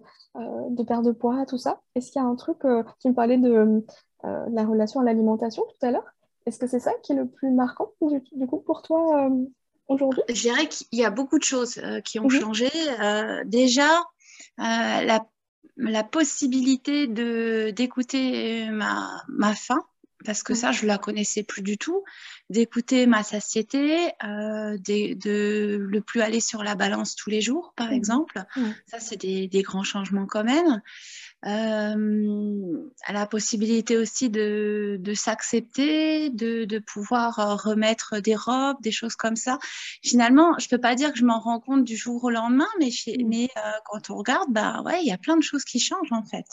de 0.70 0.82
perte 0.82 1.04
de 1.04 1.12
poids, 1.12 1.44
tout 1.46 1.58
ça 1.58 1.82
Est-ce 1.94 2.10
qu'il 2.10 2.22
y 2.22 2.24
a 2.24 2.28
un 2.28 2.36
truc, 2.36 2.58
tu 3.00 3.08
me 3.08 3.14
parlais 3.14 3.36
de 3.36 3.84
la 4.22 4.64
relation 4.64 5.00
à 5.00 5.04
l'alimentation 5.04 5.62
tout 5.62 5.86
à 5.86 5.90
l'heure, 5.90 6.14
est-ce 6.46 6.58
que 6.58 6.66
c'est 6.66 6.80
ça 6.80 6.92
qui 7.02 7.12
est 7.12 7.16
le 7.16 7.28
plus 7.28 7.50
marquant 7.50 7.90
du, 8.00 8.46
coup 8.46 8.58
pour 8.58 8.82
toi 8.82 9.28
aujourd'hui? 9.88 10.22
Je 10.28 10.42
dirais 10.42 10.66
qu'il 10.68 10.98
y 10.98 11.04
a 11.04 11.10
beaucoup 11.10 11.38
de 11.38 11.44
choses 11.44 11.80
qui 12.04 12.18
ont 12.18 12.24
mhm. 12.24 12.40
changé. 12.40 12.70
déjà, 13.44 14.00
euh, 14.60 15.18
la, 15.76 16.04
possibilité 16.04 17.06
de 17.06 17.70
d'écouter 17.70 18.68
ma, 18.70 19.22
ma 19.28 19.54
faim 19.54 19.84
parce 20.24 20.42
que 20.42 20.54
ça, 20.54 20.72
je 20.72 20.86
la 20.86 20.98
connaissais 20.98 21.42
plus 21.42 21.62
du 21.62 21.78
tout, 21.78 22.04
d'écouter 22.50 23.06
ma 23.06 23.22
satiété, 23.22 24.08
euh, 24.24 24.76
de, 24.78 25.14
de 25.14 25.76
le 25.78 26.00
plus 26.00 26.20
aller 26.20 26.40
sur 26.40 26.62
la 26.62 26.74
balance 26.74 27.14
tous 27.14 27.30
les 27.30 27.40
jours, 27.40 27.72
par 27.76 27.92
exemple. 27.92 28.42
Ça, 28.86 28.98
c'est 29.00 29.16
des, 29.16 29.48
des, 29.48 29.62
grands 29.62 29.84
changements 29.84 30.26
quand 30.26 30.44
même. 30.44 30.82
Euh, 31.46 32.88
la 33.08 33.26
possibilité 33.26 33.96
aussi 33.96 34.28
de, 34.28 34.96
de 34.98 35.14
s'accepter, 35.14 36.30
de, 36.30 36.64
de, 36.64 36.78
pouvoir 36.80 37.38
euh, 37.38 37.54
remettre 37.54 38.18
des 38.18 38.34
robes, 38.34 38.80
des 38.82 38.90
choses 38.90 39.14
comme 39.14 39.36
ça. 39.36 39.58
Finalement, 40.02 40.58
je 40.58 40.68
peux 40.68 40.78
pas 40.78 40.96
dire 40.96 41.12
que 41.12 41.18
je 41.18 41.24
m'en 41.24 41.38
rends 41.38 41.60
compte 41.60 41.84
du 41.84 41.96
jour 41.96 42.24
au 42.24 42.30
lendemain, 42.30 42.66
mais, 42.80 42.90
mais 43.24 43.48
euh, 43.56 43.70
quand 43.84 44.10
on 44.10 44.16
regarde, 44.16 44.48
bah 44.50 44.82
ouais, 44.82 45.00
il 45.02 45.06
y 45.06 45.12
a 45.12 45.18
plein 45.18 45.36
de 45.36 45.42
choses 45.42 45.64
qui 45.64 45.78
changent 45.78 46.12
en 46.12 46.24
fait. 46.24 46.46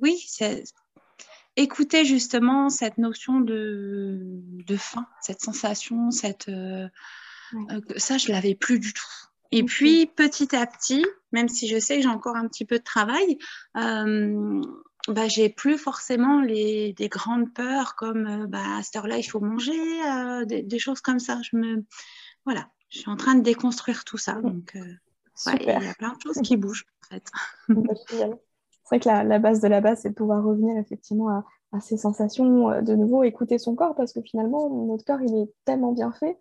Oui, 0.00 0.16
c'est 0.26 0.64
écouter 1.58 2.04
justement 2.04 2.70
cette 2.70 2.98
notion 2.98 3.40
de, 3.40 4.18
de 4.22 4.76
faim, 4.76 5.06
cette 5.20 5.40
sensation, 5.40 6.10
cette 6.10 6.48
euh, 6.48 6.88
euh, 7.70 7.80
ça 7.96 8.18
je 8.18 8.30
l'avais 8.30 8.54
plus 8.54 8.78
du 8.78 8.92
tout. 8.92 9.04
Et 9.50 9.62
puis 9.64 10.06
petit 10.06 10.54
à 10.54 10.66
petit, 10.66 11.04
même 11.32 11.48
si 11.48 11.68
je 11.68 11.78
sais 11.78 11.96
que 11.96 12.02
j'ai 12.02 12.08
encore 12.08 12.36
un 12.36 12.46
petit 12.48 12.64
peu 12.64 12.78
de 12.78 12.84
travail, 12.84 13.38
euh, 13.76 14.60
bah, 15.08 15.26
j'ai 15.26 15.48
plus 15.48 15.78
forcément 15.78 16.42
les, 16.42 16.92
des 16.92 17.08
grandes 17.08 17.52
peurs 17.54 17.96
comme 17.96 18.26
euh, 18.26 18.46
bah, 18.46 18.76
à 18.78 18.82
cette 18.82 18.96
heure-là 18.96 19.18
il 19.18 19.22
faut 19.24 19.40
manger, 19.40 19.72
euh, 20.06 20.44
des, 20.44 20.62
des, 20.62 20.78
choses 20.78 21.00
comme 21.00 21.18
ça. 21.18 21.40
Je 21.42 21.56
me 21.56 21.84
voilà, 22.44 22.68
je 22.90 22.98
suis 23.00 23.10
en 23.10 23.16
train 23.16 23.34
de 23.34 23.42
déconstruire 23.42 24.04
tout 24.04 24.18
ça. 24.18 24.34
Donc 24.34 24.76
euh, 24.76 24.80
ouais, 25.46 25.56
il 25.60 25.66
y 25.66 25.70
a 25.70 25.94
plein 25.94 26.12
de 26.12 26.20
choses 26.22 26.40
qui 26.42 26.56
bougent 26.56 26.84
en 27.04 27.14
fait. 27.14 27.30
C'est 28.88 28.96
vrai 28.96 29.22
que 29.22 29.28
la, 29.28 29.38
base 29.38 29.60
de 29.60 29.68
la 29.68 29.82
base, 29.82 30.00
c'est 30.00 30.10
de 30.10 30.14
pouvoir 30.14 30.42
revenir 30.42 30.78
effectivement 30.78 31.28
à, 31.28 31.44
à, 31.72 31.80
sensations, 31.80 32.70
euh, 32.70 32.80
de 32.80 32.94
nouveau 32.94 33.22
écouter 33.22 33.58
son 33.58 33.74
corps, 33.74 33.94
parce 33.94 34.14
que 34.14 34.22
finalement, 34.22 34.70
notre 34.70 35.04
corps, 35.04 35.20
il 35.20 35.34
est 35.36 35.52
tellement 35.66 35.92
bien 35.92 36.10
fait 36.10 36.38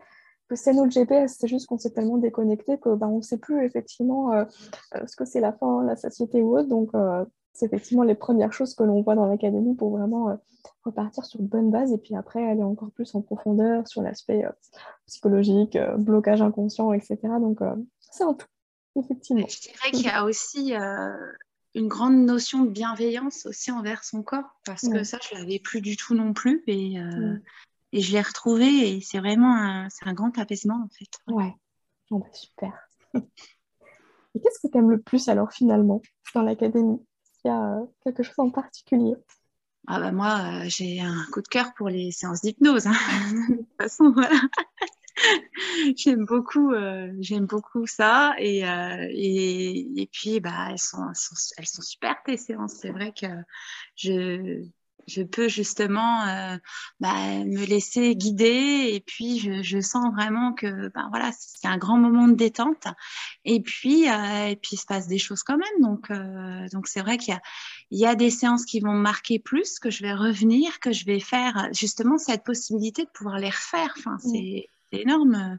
que 0.48 0.56
c'est 0.56 0.72
notre 0.72 0.92
GPS, 0.92 1.36
c'est 1.38 1.50
juste 1.50 1.68
qu'on 1.68 1.78
s'est 1.78 1.90
tellement 1.90 2.18
déconnecté 2.18 2.78
que 2.78 2.96
bah, 2.96 3.08
on 3.10 3.18
ne 3.18 3.22
sait 3.22 3.38
plus 3.38 3.66
effectivement 3.66 4.32
euh, 4.32 4.46
euh, 4.96 5.06
ce 5.06 5.18
que 5.18 5.26
c'est 5.26 5.42
la 5.42 5.52
faim, 5.52 5.84
la 5.86 5.98
satiété 5.98 6.42
ou 6.42 6.58
autre. 6.58 6.70
Donc, 6.70 6.92
c'est 7.52 7.66
effectivement 7.66 8.04
les 8.04 8.16
premières 8.16 8.54
choses 8.54 8.74
que 8.74 8.84
l'on 8.84 9.02
voit 9.02 9.16
dans 9.16 9.26
l'académie 9.26 9.76
pour 9.76 9.98
vraiment 9.98 10.38
repartir 10.86 11.26
sur 11.26 11.42
de 11.42 11.48
bonnes 11.48 11.70
bases 11.70 11.92
et 11.92 11.98
puis 11.98 12.16
après 12.16 12.48
aller 12.50 12.64
encore 12.64 12.92
plus 12.92 13.14
en 13.14 13.22
profondeur 13.22 13.86
sur 13.90 14.02
l'aspect 14.02 14.46
psychologique, 15.08 15.78
blocage 15.98 16.42
inconscient, 16.42 16.94
etc. 16.94 17.18
Donc, 17.42 17.60
c'est 18.00 18.24
un 18.24 18.36
tout, 18.36 18.48
effectivement. 18.96 19.48
Je 19.50 19.60
dirais 19.60 19.92
qu'il 19.92 20.06
y 20.06 20.10
a 20.10 20.24
aussi 20.24 20.74
une 21.78 21.88
grande 21.88 22.18
notion 22.18 22.64
de 22.64 22.70
bienveillance 22.70 23.46
aussi 23.46 23.72
envers 23.72 24.04
son 24.04 24.24
corps, 24.24 24.60
parce 24.66 24.84
ouais. 24.84 25.00
que 25.00 25.04
ça, 25.04 25.20
je 25.22 25.38
l'avais 25.38 25.60
plus 25.60 25.82
du 25.82 25.96
tout 25.96 26.16
non 26.16 26.34
plus. 26.34 26.64
Et, 26.68 27.00
euh, 27.00 27.34
ouais. 27.34 27.42
et 27.94 28.02
je 28.02 28.12
l'ai 28.12 28.22
retrouvé, 28.22 28.66
et 28.66 29.02
c'est 29.02 29.20
vraiment 29.20 29.56
un, 29.56 29.88
un, 30.06 30.14
grand 30.14 30.38
apaisement, 30.40 30.84
en 30.84 30.90
fait. 30.90 31.34
Ouais, 31.34 31.54
oh, 32.10 32.20
bah, 32.20 32.26
super. 32.34 32.74
et 33.16 34.40
qu'est-ce 34.42 34.60
que 34.60 34.72
tu 34.72 34.78
aimes 34.78 34.90
le 34.90 35.02
plus, 35.02 35.30
alors, 35.30 35.52
finalement, 35.52 36.02
dans 36.34 36.42
l'académie? 36.42 37.00
Il 37.44 37.48
y 37.48 37.52
a 37.52 37.76
euh, 37.76 37.86
quelque 38.04 38.24
chose 38.24 38.40
en 38.40 38.50
particulier? 38.50 39.14
Ah 39.90 40.00
bah 40.02 40.12
moi, 40.12 40.40
euh, 40.40 40.64
j'ai 40.66 41.00
un 41.00 41.26
coup 41.32 41.42
de 41.42 41.48
cœur 41.48 41.74
pour 41.76 41.88
les 41.88 42.12
séances 42.12 42.42
d'hypnose. 42.42 42.88
Hein. 42.88 42.94
de 43.50 43.56
toute 43.58 43.68
façon, 43.80 44.12
voilà. 44.12 44.36
j'aime 45.98 46.26
beaucoup, 46.26 46.72
euh, 46.74 47.12
j'aime 47.20 47.46
beaucoup 47.46 47.88
ça. 47.88 48.34
Et, 48.38 48.68
euh, 48.68 49.08
et, 49.12 50.02
et, 50.02 50.08
puis, 50.08 50.40
bah, 50.40 50.70
elles 50.72 50.80
sont, 50.80 51.08
elles 51.10 51.16
sont, 51.16 51.36
elles 51.58 51.68
sont 51.68 51.82
super 51.82 52.16
tes 52.24 52.38
séances. 52.38 52.76
C'est 52.82 52.92
vrai 52.92 53.14
que 53.14 53.28
je, 53.96 54.64
je 55.08 55.22
peux 55.24 55.48
justement 55.48 56.24
euh, 56.28 56.58
bah, 57.00 57.16
me 57.46 57.66
laisser 57.66 58.16
guider 58.16 58.90
et 58.94 59.00
puis 59.06 59.40
je, 59.40 59.64
je 59.64 59.80
sens 59.80 60.14
vraiment 60.14 60.54
que 60.54 60.90
bah, 60.90 61.08
voilà 61.10 61.32
c'est 61.38 61.68
un 61.68 61.78
grand 61.78 61.98
moment 61.98 62.28
de 62.28 62.36
détente 62.36 62.88
et 63.46 63.62
puis 63.62 64.10
euh, 64.10 64.48
et 64.48 64.56
puis 64.58 64.72
il 64.74 64.78
se 64.78 64.86
passe 64.86 65.08
des 65.08 65.18
choses 65.18 65.44
quand 65.44 65.58
même 65.58 65.82
donc 65.82 66.12
euh, 66.12 66.68
donc 66.74 66.88
c'est 66.88 67.02
vrai 67.02 67.18
qu'il 67.18 67.34
y 67.34 67.38
a 67.38 67.42
il 67.90 68.00
y 68.00 68.06
a 68.06 68.16
des 68.16 68.30
séances 68.30 68.66
qui 68.66 68.82
vont 68.82 68.94
me 68.94 69.02
marquer 69.02 69.40
plus 69.40 69.80
que 69.80 69.90
je 69.90 70.04
vais 70.04 70.14
revenir 70.14 70.80
que 70.80 70.92
je 70.92 71.06
vais 71.06 71.22
faire 71.22 71.70
justement 71.72 72.18
cette 72.18 72.44
possibilité 72.44 73.06
de 73.06 73.10
pouvoir 73.10 73.38
les 73.38 73.50
refaire 73.50 73.94
enfin 73.98 74.18
c'est 74.20 74.68
c'est 74.92 75.02
énorme. 75.02 75.58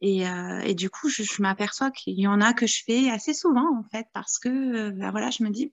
Et, 0.00 0.26
euh, 0.26 0.60
et, 0.60 0.74
du 0.74 0.90
coup, 0.90 1.08
je, 1.08 1.22
je 1.22 1.42
m'aperçois 1.42 1.90
qu'il 1.90 2.18
y 2.18 2.26
en 2.26 2.40
a 2.40 2.52
que 2.54 2.66
je 2.66 2.82
fais 2.84 3.10
assez 3.10 3.34
souvent, 3.34 3.78
en 3.78 3.84
fait, 3.90 4.06
parce 4.12 4.38
que, 4.38 4.90
ben 4.90 5.10
voilà, 5.10 5.30
je 5.30 5.42
me 5.42 5.50
dis, 5.50 5.72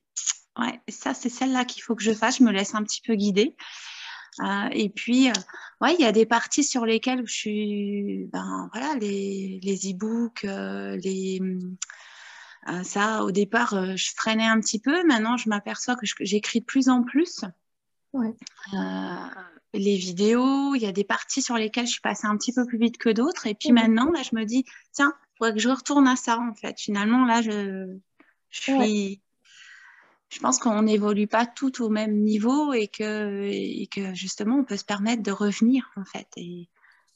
ouais, 0.59 0.81
ça, 0.89 1.13
c'est 1.13 1.29
celle-là 1.29 1.65
qu'il 1.65 1.83
faut 1.83 1.95
que 1.95 2.03
je 2.03 2.13
fasse. 2.13 2.39
Je 2.39 2.43
me 2.43 2.51
laisse 2.51 2.75
un 2.75 2.83
petit 2.83 3.01
peu 3.01 3.15
guider. 3.15 3.55
Euh, 4.41 4.69
et 4.71 4.89
puis, 4.89 5.29
euh, 5.29 5.33
ouais, 5.81 5.95
il 5.97 6.01
y 6.01 6.05
a 6.05 6.11
des 6.11 6.25
parties 6.25 6.63
sur 6.63 6.85
lesquelles 6.85 7.25
je 7.25 7.33
suis, 7.33 8.29
ben 8.31 8.69
voilà, 8.73 8.95
les, 8.95 9.59
les 9.63 9.91
e-books, 9.91 10.43
les. 10.43 11.41
ça, 12.83 13.23
au 13.23 13.31
départ, 13.31 13.95
je 13.95 14.11
freinais 14.15 14.45
un 14.45 14.59
petit 14.59 14.79
peu. 14.79 15.05
Maintenant, 15.05 15.37
je 15.37 15.49
m'aperçois 15.49 15.95
que 15.95 16.05
j'écris 16.19 16.59
de 16.59 16.65
plus 16.65 16.89
en 16.89 17.03
plus. 17.03 17.45
Ouais 18.13 18.33
les 19.73 19.97
vidéos, 19.97 20.75
il 20.75 20.81
y 20.81 20.85
a 20.85 20.91
des 20.91 21.03
parties 21.03 21.41
sur 21.41 21.55
lesquelles 21.55 21.85
je 21.85 21.91
suis 21.93 22.01
passée 22.01 22.27
un 22.27 22.37
petit 22.37 22.53
peu 22.53 22.65
plus 22.65 22.77
vite 22.77 22.97
que 22.97 23.09
d'autres. 23.09 23.47
Et 23.47 23.55
puis 23.55 23.71
mmh. 23.71 23.75
maintenant, 23.75 24.11
là, 24.11 24.21
je 24.23 24.35
me 24.35 24.45
dis, 24.45 24.65
tiens, 24.93 25.13
il 25.33 25.37
faudrait 25.37 25.53
que 25.53 25.59
je 25.59 25.69
retourne 25.69 26.07
à 26.07 26.15
ça, 26.15 26.39
en 26.39 26.53
fait. 26.53 26.79
Finalement, 26.79 27.25
là, 27.25 27.41
je, 27.41 27.97
je 28.49 28.61
suis. 28.61 28.73
Ouais. 28.73 29.21
Je 30.29 30.39
pense 30.39 30.59
qu'on 30.59 30.81
n'évolue 30.81 31.27
pas 31.27 31.45
tout 31.45 31.81
au 31.81 31.87
même 31.89 32.21
niveau 32.21 32.73
et 32.73 32.89
que, 32.89 33.43
et 33.45 33.87
que 33.87 34.13
justement, 34.13 34.57
on 34.57 34.65
peut 34.65 34.75
se 34.75 34.83
permettre 34.83 35.23
de 35.23 35.31
revenir, 35.31 35.89
en 35.95 36.03
fait. 36.03 36.27
Et, 36.35 36.67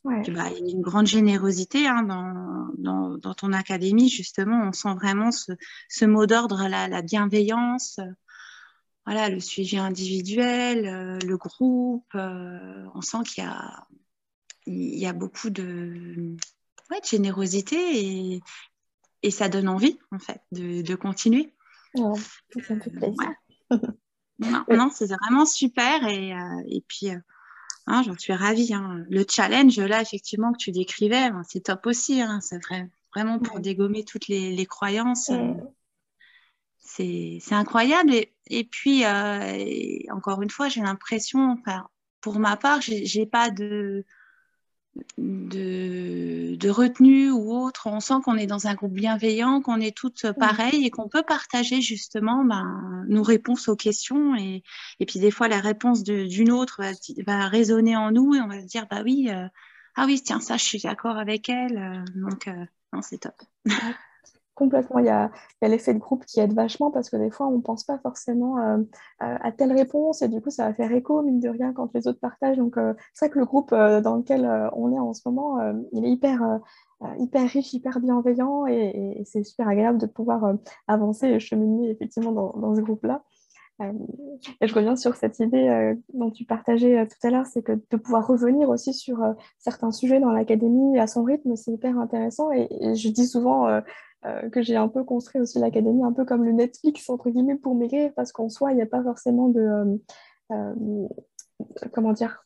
ouais. 0.05 0.22
bah, 0.31 0.50
il 0.58 0.65
y 0.65 0.70
a 0.70 0.74
une 0.74 0.81
grande 0.81 1.08
générosité 1.08 1.88
hein, 1.88 2.03
dans, 2.03 2.70
dans, 2.77 3.17
dans, 3.17 3.34
ton 3.34 3.51
académie, 3.51 4.08
justement. 4.08 4.63
On 4.65 4.72
sent 4.72 4.93
vraiment 4.96 5.31
ce, 5.31 5.51
ce 5.89 6.05
mot 6.05 6.25
d'ordre, 6.25 6.70
la, 6.70 6.88
la 6.88 7.01
bienveillance 7.01 8.00
voilà, 9.05 9.29
le 9.29 9.39
suivi 9.39 9.77
individuel, 9.77 10.88
euh, 10.88 11.20
le 11.25 11.38
groupe, 11.38 12.13
euh, 12.15 12.86
on 12.93 13.01
sent 13.01 13.24
qu'il 13.25 13.43
y 13.43 13.48
a, 13.48 13.88
il 14.67 15.00
y 15.00 15.08
a 15.08 15.13
beaucoup 15.13 15.50
de, 15.50 16.36
ouais, 16.91 17.01
de 17.01 17.05
générosité 17.05 17.77
et, 17.77 18.41
et, 19.24 19.31
ça 19.31 19.50
donne 19.50 19.67
envie, 19.67 19.98
en 20.12 20.20
fait, 20.20 20.41
de, 20.51 20.81
de 20.81 20.96
continuer. 20.96 21.53
Ça 21.96 22.03
me 22.55 22.62
fait 22.62 22.89
plaisir. 22.91 23.31
Euh, 23.72 23.77
ouais. 23.77 23.79
non, 24.39 24.63
non 24.70 24.89
c'est 24.93 25.08
vraiment 25.08 25.46
super 25.46 26.08
et, 26.08 26.34
euh, 26.34 26.63
et 26.67 26.81
puis, 26.88 27.08
hein, 27.88 28.03
j'en 28.03 28.17
suis 28.17 28.34
ravie. 28.34 28.74
Hein. 28.74 29.03
Le 29.10 29.25
challenge, 29.27 29.79
là, 29.79 30.01
effectivement, 30.01 30.51
que 30.53 30.60
tu 30.60 30.72
décrivais, 30.72 31.31
ben, 31.31 31.41
c'est 31.48 31.62
top 31.62 31.88
aussi. 31.88 32.22
Hein. 32.22 32.39
C'est 32.39 32.63
vrai, 32.63 32.88
vraiment 33.15 33.39
pour 33.39 33.60
dégommer 33.60 34.05
toutes 34.05 34.27
les, 34.27 34.55
les 34.55 34.65
croyances. 34.67 35.31
C'est 36.81 37.39
incroyable. 37.51 38.13
Et, 38.13 38.33
et 38.47 38.63
puis, 38.63 39.05
euh, 39.05 39.55
et 39.57 40.05
encore 40.11 40.41
une 40.41 40.50
fois, 40.50 40.67
j'ai 40.67 40.81
l'impression, 40.81 41.51
enfin, 41.51 41.88
pour 42.21 42.39
ma 42.39 42.57
part, 42.57 42.81
j'ai 42.81 43.25
pas 43.25 43.50
de, 43.50 44.05
de, 45.17 46.55
de, 46.55 46.69
retenue 46.69 47.31
ou 47.31 47.53
autre. 47.53 47.88
On 47.88 48.00
sent 48.00 48.15
qu'on 48.25 48.35
est 48.35 48.47
dans 48.47 48.67
un 48.67 48.73
groupe 48.73 48.93
bienveillant, 48.93 49.61
qu'on 49.61 49.79
est 49.79 49.95
toutes 49.95 50.31
pareilles 50.33 50.85
et 50.85 50.89
qu'on 50.89 51.07
peut 51.07 51.23
partager 51.23 51.81
justement 51.81 52.43
ben, 52.43 53.05
nos 53.07 53.23
réponses 53.23 53.67
aux 53.67 53.75
questions. 53.75 54.35
Et, 54.35 54.63
et 55.00 55.05
puis, 55.05 55.19
des 55.19 55.31
fois, 55.31 55.47
la 55.47 55.61
réponse 55.61 56.03
d'une 56.03 56.51
autre 56.51 56.81
va, 56.81 56.91
va, 57.25 57.47
résonner 57.47 57.95
en 57.95 58.11
nous 58.11 58.35
et 58.35 58.41
on 58.41 58.47
va 58.47 58.61
se 58.61 58.67
dire, 58.67 58.88
bah 58.89 59.01
oui, 59.03 59.29
euh, 59.29 59.47
ah 59.95 60.05
oui, 60.05 60.21
tiens, 60.21 60.39
ça, 60.39 60.57
je 60.57 60.63
suis 60.63 60.81
d'accord 60.81 61.17
avec 61.17 61.47
elle. 61.50 62.03
Donc, 62.15 62.47
euh, 62.47 62.65
non, 62.93 63.01
c'est 63.01 63.19
top. 63.19 63.41
Complètement, 64.55 65.00
il 65.00 65.05
y 65.05 65.10
a, 65.10 65.31
l'effet 65.62 65.93
de 65.93 66.00
groupe 66.00 66.25
qui 66.25 66.41
aide 66.41 66.53
vachement 66.53 66.91
parce 66.91 67.10
que 67.10 67.15
des 67.15 67.31
fois, 67.31 67.48
on 67.48 67.58
ne 67.58 67.62
pense 67.62 67.86
pas 67.86 67.98
forcément 68.00 68.58
euh, 68.60 68.77
à 69.17 69.51
telle 69.51 69.72
réponse 69.72 70.22
et 70.22 70.27
du 70.27 70.41
coup, 70.41 70.50
ça 70.50 70.67
va 70.67 70.74
faire 70.74 70.91
écho, 70.91 71.22
mine 71.22 71.39
de 71.39 71.48
rien, 71.48 71.72
quand 71.72 71.89
les 71.96 72.05
autres 72.08 72.20
partagent. 72.20 72.58
Donc, 72.58 72.77
euh, 72.77 72.93
c'est 73.13 73.25
vrai 73.25 73.34
que 73.34 73.39
le 73.39 73.46
groupe 73.46 73.72
euh, 73.72 74.01
dans 74.01 74.17
lequel 74.17 74.46
on 74.74 74.91
est 74.91 75.00
en 75.00 75.13
ce 75.13 75.22
moment, 75.25 75.58
il 75.93 76.05
est 76.05 76.12
hyper, 76.12 76.60
hyper 77.17 77.50
riche, 77.50 77.74
hyper 77.74 78.00
bienveillant 78.01 78.65
et, 78.67 79.24
c'est 79.25 79.43
super 79.43 79.70
agréable 79.70 79.98
de 79.98 80.05
pouvoir 80.05 80.55
avancer 80.88 81.27
et 81.27 81.39
cheminer 81.39 81.89
effectivement 81.89 82.31
dans, 82.31 82.75
ce 82.75 82.81
groupe-là. 82.81 83.24
Et 83.79 84.67
je 84.67 84.75
reviens 84.75 84.96
sur 84.96 85.15
cette 85.15 85.39
idée 85.39 85.96
dont 86.13 86.29
tu 86.29 86.46
partageais 86.46 87.08
tout 87.08 87.27
à 87.27 87.31
l'heure, 87.31 87.48
c'est 87.48 87.63
que 87.63 87.72
de 87.72 87.98
pouvoir 87.98 88.27
revenir 88.27 88.70
aussi 88.70 88.93
sur 88.93 89.24
certains 89.58 89.91
sujets 89.91 90.20
dans 90.20 90.31
l'académie 90.31 91.00
à 91.00 91.08
son 91.08 91.24
rythme, 91.24 91.55
c'est 91.55 91.72
hyper 91.72 91.98
intéressant. 91.98 92.51
Et, 92.51 92.67
je 92.96 93.10
dis 93.10 93.25
souvent 93.25 93.81
euh, 94.25 94.49
que 94.49 94.61
j'ai 94.61 94.75
un 94.75 94.87
peu 94.87 95.03
construit 95.03 95.41
aussi 95.41 95.57
l'académie, 95.59 96.03
un 96.03 96.13
peu 96.13 96.25
comme 96.25 96.45
le 96.45 96.51
Netflix, 96.51 97.09
entre 97.09 97.29
guillemets, 97.31 97.55
pour 97.55 97.73
maigrir, 97.73 98.11
parce 98.15 98.31
qu'en 98.31 98.49
soi, 98.49 98.71
il 98.71 98.75
n'y 98.75 98.81
a 98.81 98.87
pas 98.87 99.03
forcément 99.03 99.49
de, 99.49 99.59
euh, 99.61 99.97
euh, 100.51 101.07
comment 101.91 102.13
dire, 102.13 102.43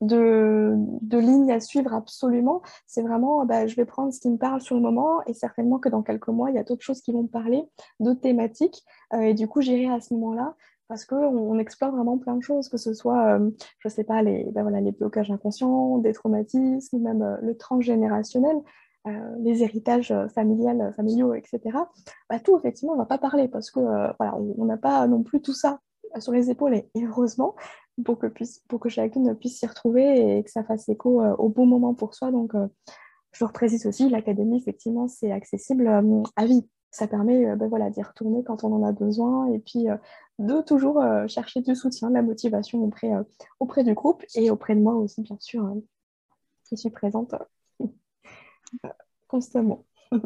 de, 0.00 0.74
de 0.76 1.18
ligne 1.18 1.52
à 1.52 1.60
suivre 1.60 1.92
absolument. 1.92 2.62
C'est 2.86 3.02
vraiment, 3.02 3.44
bah, 3.44 3.66
je 3.66 3.76
vais 3.76 3.84
prendre 3.84 4.12
ce 4.12 4.20
qui 4.20 4.30
me 4.30 4.38
parle 4.38 4.62
sur 4.62 4.74
le 4.76 4.80
moment 4.80 5.22
et 5.26 5.34
certainement 5.34 5.78
que 5.78 5.90
dans 5.90 6.02
quelques 6.02 6.28
mois, 6.28 6.50
il 6.50 6.56
y 6.56 6.58
a 6.58 6.64
d'autres 6.64 6.84
choses 6.84 7.02
qui 7.02 7.12
vont 7.12 7.24
me 7.24 7.28
parler, 7.28 7.62
d'autres 8.00 8.20
thématiques. 8.20 8.82
Euh, 9.12 9.20
et 9.20 9.34
du 9.34 9.48
coup, 9.48 9.60
j'irai 9.60 9.92
à 9.92 10.00
ce 10.00 10.14
moment-là 10.14 10.54
parce 10.88 11.04
qu'on 11.04 11.58
explore 11.58 11.94
vraiment 11.94 12.16
plein 12.16 12.36
de 12.36 12.42
choses, 12.42 12.70
que 12.70 12.78
ce 12.78 12.94
soit, 12.94 13.38
je 13.78 13.88
ne 13.88 13.90
sais 13.90 14.04
pas, 14.04 14.22
les, 14.22 14.44
ben 14.52 14.62
voilà, 14.62 14.80
les 14.80 14.92
blocages 14.92 15.30
inconscients, 15.30 15.98
des 15.98 16.14
traumatismes, 16.14 16.98
même 17.00 17.38
le 17.42 17.56
transgénérationnel. 17.58 18.56
Euh, 19.08 19.34
les 19.40 19.62
héritages 19.62 20.10
euh, 20.10 20.28
familiales, 20.28 20.80
euh, 20.80 20.92
familiaux, 20.92 21.34
etc. 21.34 21.60
Bah, 22.28 22.40
tout, 22.40 22.56
effectivement, 22.58 22.92
on 22.92 22.96
ne 22.96 23.00
va 23.00 23.06
pas 23.06 23.18
parler 23.18 23.48
parce 23.48 23.70
que 23.70 23.80
voilà, 23.80 24.36
on 24.36 24.64
n'a 24.64 24.76
pas 24.76 25.06
non 25.06 25.22
plus 25.22 25.40
tout 25.40 25.54
ça 25.54 25.80
sur 26.18 26.32
les 26.32 26.50
épaules 26.50 26.74
et, 26.74 26.88
heureusement 26.96 27.54
pour 28.04 28.18
que, 28.18 28.88
chacune 28.88 29.34
puisse 29.36 29.58
s'y 29.58 29.66
retrouver 29.66 30.38
et 30.38 30.44
que 30.44 30.50
ça 30.50 30.62
fasse 30.64 30.88
écho 30.88 31.22
au 31.22 31.48
bon 31.48 31.66
moment 31.66 31.94
pour 31.94 32.14
soi. 32.14 32.30
Donc, 32.30 32.52
je 33.32 33.44
reprécise 33.44 33.86
aussi, 33.86 34.08
l'académie, 34.08 34.58
effectivement, 34.58 35.08
c'est 35.08 35.32
accessible 35.32 35.88
à 36.36 36.46
vie. 36.46 36.68
Ça 36.90 37.08
permet 37.08 37.56
ben 37.56 37.68
voilà, 37.68 37.90
d'y 37.90 38.02
retourner 38.02 38.44
quand 38.44 38.62
on 38.62 38.72
en 38.72 38.84
a 38.84 38.92
besoin 38.92 39.52
et 39.52 39.58
puis 39.58 39.86
de 40.38 40.60
toujours 40.62 41.02
chercher 41.26 41.60
du 41.60 41.74
soutien, 41.74 42.08
de 42.08 42.14
la 42.14 42.22
motivation 42.22 42.84
auprès, 42.84 43.10
auprès 43.58 43.82
du 43.82 43.94
groupe 43.94 44.24
et 44.36 44.50
auprès 44.50 44.76
de 44.76 44.80
moi 44.80 44.94
aussi, 44.94 45.22
bien 45.22 45.36
sûr, 45.40 45.68
qui 46.68 46.76
suis 46.76 46.90
présente 46.90 47.34
constamment. 49.26 49.84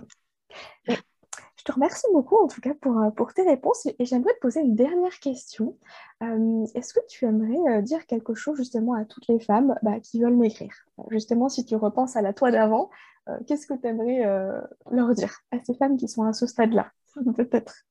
je 1.62 1.64
te 1.64 1.72
remercie 1.72 2.06
beaucoup 2.12 2.36
en 2.36 2.48
tout 2.48 2.60
cas 2.60 2.74
pour, 2.80 2.98
euh, 2.98 3.10
pour 3.10 3.32
tes 3.32 3.42
réponses 3.42 3.86
et 3.86 4.04
j'aimerais 4.04 4.34
te 4.34 4.40
poser 4.40 4.60
une 4.60 4.74
dernière 4.74 5.16
question. 5.20 5.78
Euh, 6.22 6.66
est-ce 6.74 6.92
que 6.92 7.00
tu 7.08 7.24
aimerais 7.24 7.78
euh, 7.78 7.82
dire 7.82 8.04
quelque 8.06 8.34
chose 8.34 8.56
justement 8.56 8.94
à 8.94 9.04
toutes 9.04 9.28
les 9.28 9.38
femmes 9.38 9.76
bah, 9.82 10.00
qui 10.00 10.20
veulent 10.20 10.36
m'écrire? 10.36 10.74
Justement, 11.10 11.48
si 11.48 11.64
tu 11.64 11.76
repenses 11.76 12.16
à 12.16 12.22
la 12.22 12.32
toi 12.32 12.50
d'avant, 12.50 12.90
qu'est-ce 13.46 13.68
que 13.68 13.74
tu 13.74 13.86
aimerais 13.86 14.24
leur 14.90 15.14
dire 15.14 15.32
à 15.52 15.58
ces 15.64 15.74
femmes 15.74 15.96
qui 15.96 16.08
sont 16.08 16.24
à 16.24 16.32
ce 16.32 16.46
stade-là, 16.46 16.90
peut-être? 17.36 17.84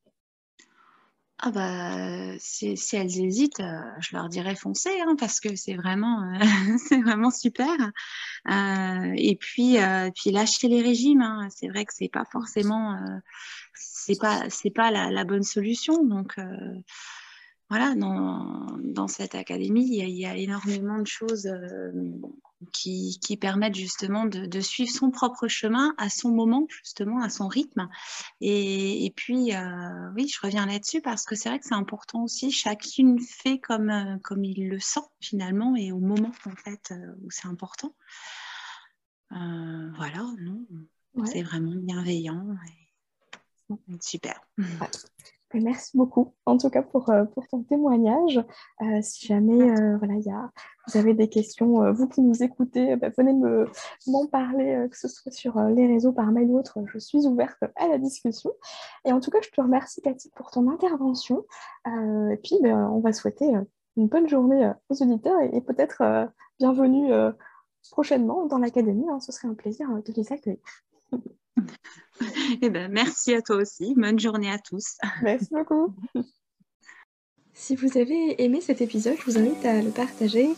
Ah 1.43 1.49
bah 1.49 2.37
si, 2.37 2.77
elles 2.93 3.19
hésitent, 3.19 3.61
euh, 3.61 3.81
je 3.99 4.15
leur 4.15 4.29
dirais 4.29 4.55
foncez 4.55 4.91
hein, 5.01 5.15
parce 5.17 5.39
que 5.39 5.55
c'est 5.55 5.73
vraiment 5.73 6.21
euh, 6.21 6.37
c'est 6.87 7.01
vraiment 7.01 7.31
super. 7.31 7.75
Euh, 8.47 9.13
et 9.17 9.35
puis 9.37 9.77
puis 10.15 10.31
lâcher 10.31 10.67
les 10.67 10.83
régimes, 10.83 11.21
hein. 11.21 11.47
c'est 11.49 11.67
vrai 11.67 11.85
que 11.85 11.93
c'est 11.95 12.11
pas 12.11 12.25
forcément 12.31 12.95
c'est 13.73 14.19
pas 14.19 14.49
c'est 14.49 14.69
pas 14.69 14.91
la, 14.91 15.09
la, 15.09 15.23
bonne 15.23 15.43
solution. 15.43 16.03
Donc 16.03 16.35
voilà, 17.71 17.95
dans, 17.95 18.77
dans, 18.83 19.07
cette 19.07 19.33
académie, 19.33 19.87
il 19.97 20.09
y, 20.09 20.25
a, 20.25 20.35
énormément 20.35 20.99
de 20.99 21.07
choses 21.07 21.45
euh, 21.45 21.93
qui, 22.73 23.17
qui, 23.23 23.37
permettent 23.37 23.75
justement 23.75 24.25
de, 24.25 24.45
de, 24.45 24.59
suivre 24.59 24.91
son 24.91 25.09
propre 25.09 25.47
chemin 25.47 25.93
à 25.97 26.09
son 26.09 26.31
moment, 26.31 26.65
justement, 26.67 27.21
à 27.21 27.29
son 27.29 27.47
rythme. 27.47 27.87
Et, 28.41 29.05
et 29.05 29.09
puis, 29.11 29.55
euh, 29.55 30.11
oui, 30.17 30.27
je 30.27 30.37
reviens 30.41 30.65
là-dessus 30.65 30.99
parce 30.99 31.23
que 31.23 31.33
c'est 31.35 31.47
vrai 31.47 31.59
que 31.59 31.65
c'est 31.65 31.73
important 31.73 32.23
aussi, 32.23 32.51
chacune 32.51 33.21
fait 33.21 33.59
comme, 33.59 33.89
euh, 33.89 34.17
comme 34.21 34.43
il 34.43 34.67
le 34.67 34.81
sent 34.81 35.07
finalement 35.21 35.73
et 35.77 35.93
au 35.93 35.99
moment 35.99 36.33
en 36.45 36.55
fait 36.57 36.93
où 37.23 37.31
c'est 37.31 37.47
important. 37.47 37.95
voilà, 39.29 40.25
non, 40.41 40.67
c'est 41.23 41.43
vraiment 41.43 41.71
bienveillant. 41.73 42.53
Et... 43.69 43.75
Super. 44.01 44.41
Merci 45.53 45.97
beaucoup, 45.97 46.33
en 46.45 46.57
tout 46.57 46.69
cas, 46.69 46.81
pour, 46.81 47.09
euh, 47.09 47.25
pour 47.25 47.47
ton 47.47 47.63
témoignage. 47.63 48.39
Euh, 48.81 48.99
si 49.01 49.27
jamais 49.27 49.61
euh, 49.61 49.97
voilà, 49.97 50.15
y 50.15 50.29
a, 50.29 50.49
vous 50.87 50.97
avez 50.97 51.13
des 51.13 51.27
questions, 51.29 51.91
vous 51.91 52.07
qui 52.07 52.21
nous 52.21 52.41
écoutez, 52.41 52.95
bah, 52.95 53.09
venez 53.17 53.33
m'en 54.07 54.27
parler, 54.27 54.87
que 54.89 54.97
ce 54.97 55.07
soit 55.07 55.31
sur 55.31 55.59
les 55.61 55.87
réseaux, 55.87 56.13
par 56.13 56.31
mail 56.31 56.49
ou 56.49 56.57
autre. 56.57 56.79
Je 56.87 56.99
suis 56.99 57.25
ouverte 57.27 57.63
à 57.75 57.87
la 57.87 57.97
discussion. 57.97 58.51
Et 59.05 59.11
en 59.11 59.19
tout 59.19 59.29
cas, 59.29 59.39
je 59.41 59.49
te 59.49 59.61
remercie, 59.61 60.01
Cathy, 60.01 60.29
pour 60.35 60.51
ton 60.51 60.69
intervention. 60.69 61.45
et 61.85 62.37
puis, 62.43 62.57
ben, 62.61 62.89
on 62.91 62.99
va 62.99 63.13
souhaiter 63.13 63.53
une 63.97 64.07
bonne 64.07 64.27
journée 64.27 64.71
aux 64.89 65.03
auditeurs 65.03 65.39
et, 65.41 65.61
peut-être 65.61 66.29
bienvenue 66.59 67.11
prochainement 67.91 68.47
dans 68.47 68.57
l'Académie. 68.57 69.07
Hein. 69.09 69.19
ce 69.19 69.31
serait 69.31 69.47
un 69.47 69.53
plaisir 69.53 69.87
de 69.89 70.13
les 70.13 70.33
accueillir. 70.33 70.59
Eh 72.61 72.69
ben, 72.69 72.91
merci 72.91 73.33
à 73.33 73.41
toi 73.41 73.57
aussi. 73.57 73.93
Bonne 73.95 74.19
journée 74.19 74.51
à 74.51 74.59
tous. 74.59 74.97
Merci 75.23 75.47
beaucoup. 75.51 75.95
Si 77.53 77.75
vous 77.75 77.97
avez 77.97 78.43
aimé 78.43 78.61
cet 78.61 78.81
épisode, 78.81 79.15
je 79.19 79.25
vous 79.25 79.37
invite 79.37 79.65
à 79.65 79.81
le 79.81 79.91
partager 79.91 80.49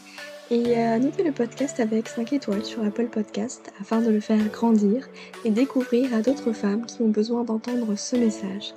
et 0.52 0.76
à 0.76 1.00
noter 1.00 1.24
le 1.24 1.32
podcast 1.32 1.80
avec 1.80 2.08
5 2.08 2.34
étoiles 2.34 2.64
sur 2.64 2.84
Apple 2.84 3.08
Podcast 3.08 3.74
afin 3.80 4.02
de 4.02 4.10
le 4.10 4.20
faire 4.20 4.44
grandir 4.50 5.08
et 5.46 5.52
découvrir 5.52 6.14
à 6.14 6.22
d'autres 6.22 6.54
femmes 6.54 6.86
qui 6.86 7.02
ont 7.02 7.10
besoin 7.10 7.44
d'entendre 7.44 7.96
ce 7.98 8.16
message. 8.16 8.74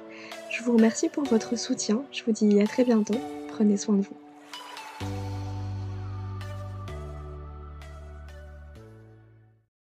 Je 0.50 0.62
vous 0.62 0.76
remercie 0.76 1.08
pour 1.08 1.24
votre 1.24 1.58
soutien. 1.58 2.02
Je 2.12 2.24
vous 2.24 2.32
dis 2.32 2.60
à 2.60 2.66
très 2.66 2.84
bientôt. 2.84 3.18
Prenez 3.48 3.76
soin 3.76 3.96
de 3.96 4.02
vous. 4.02 4.25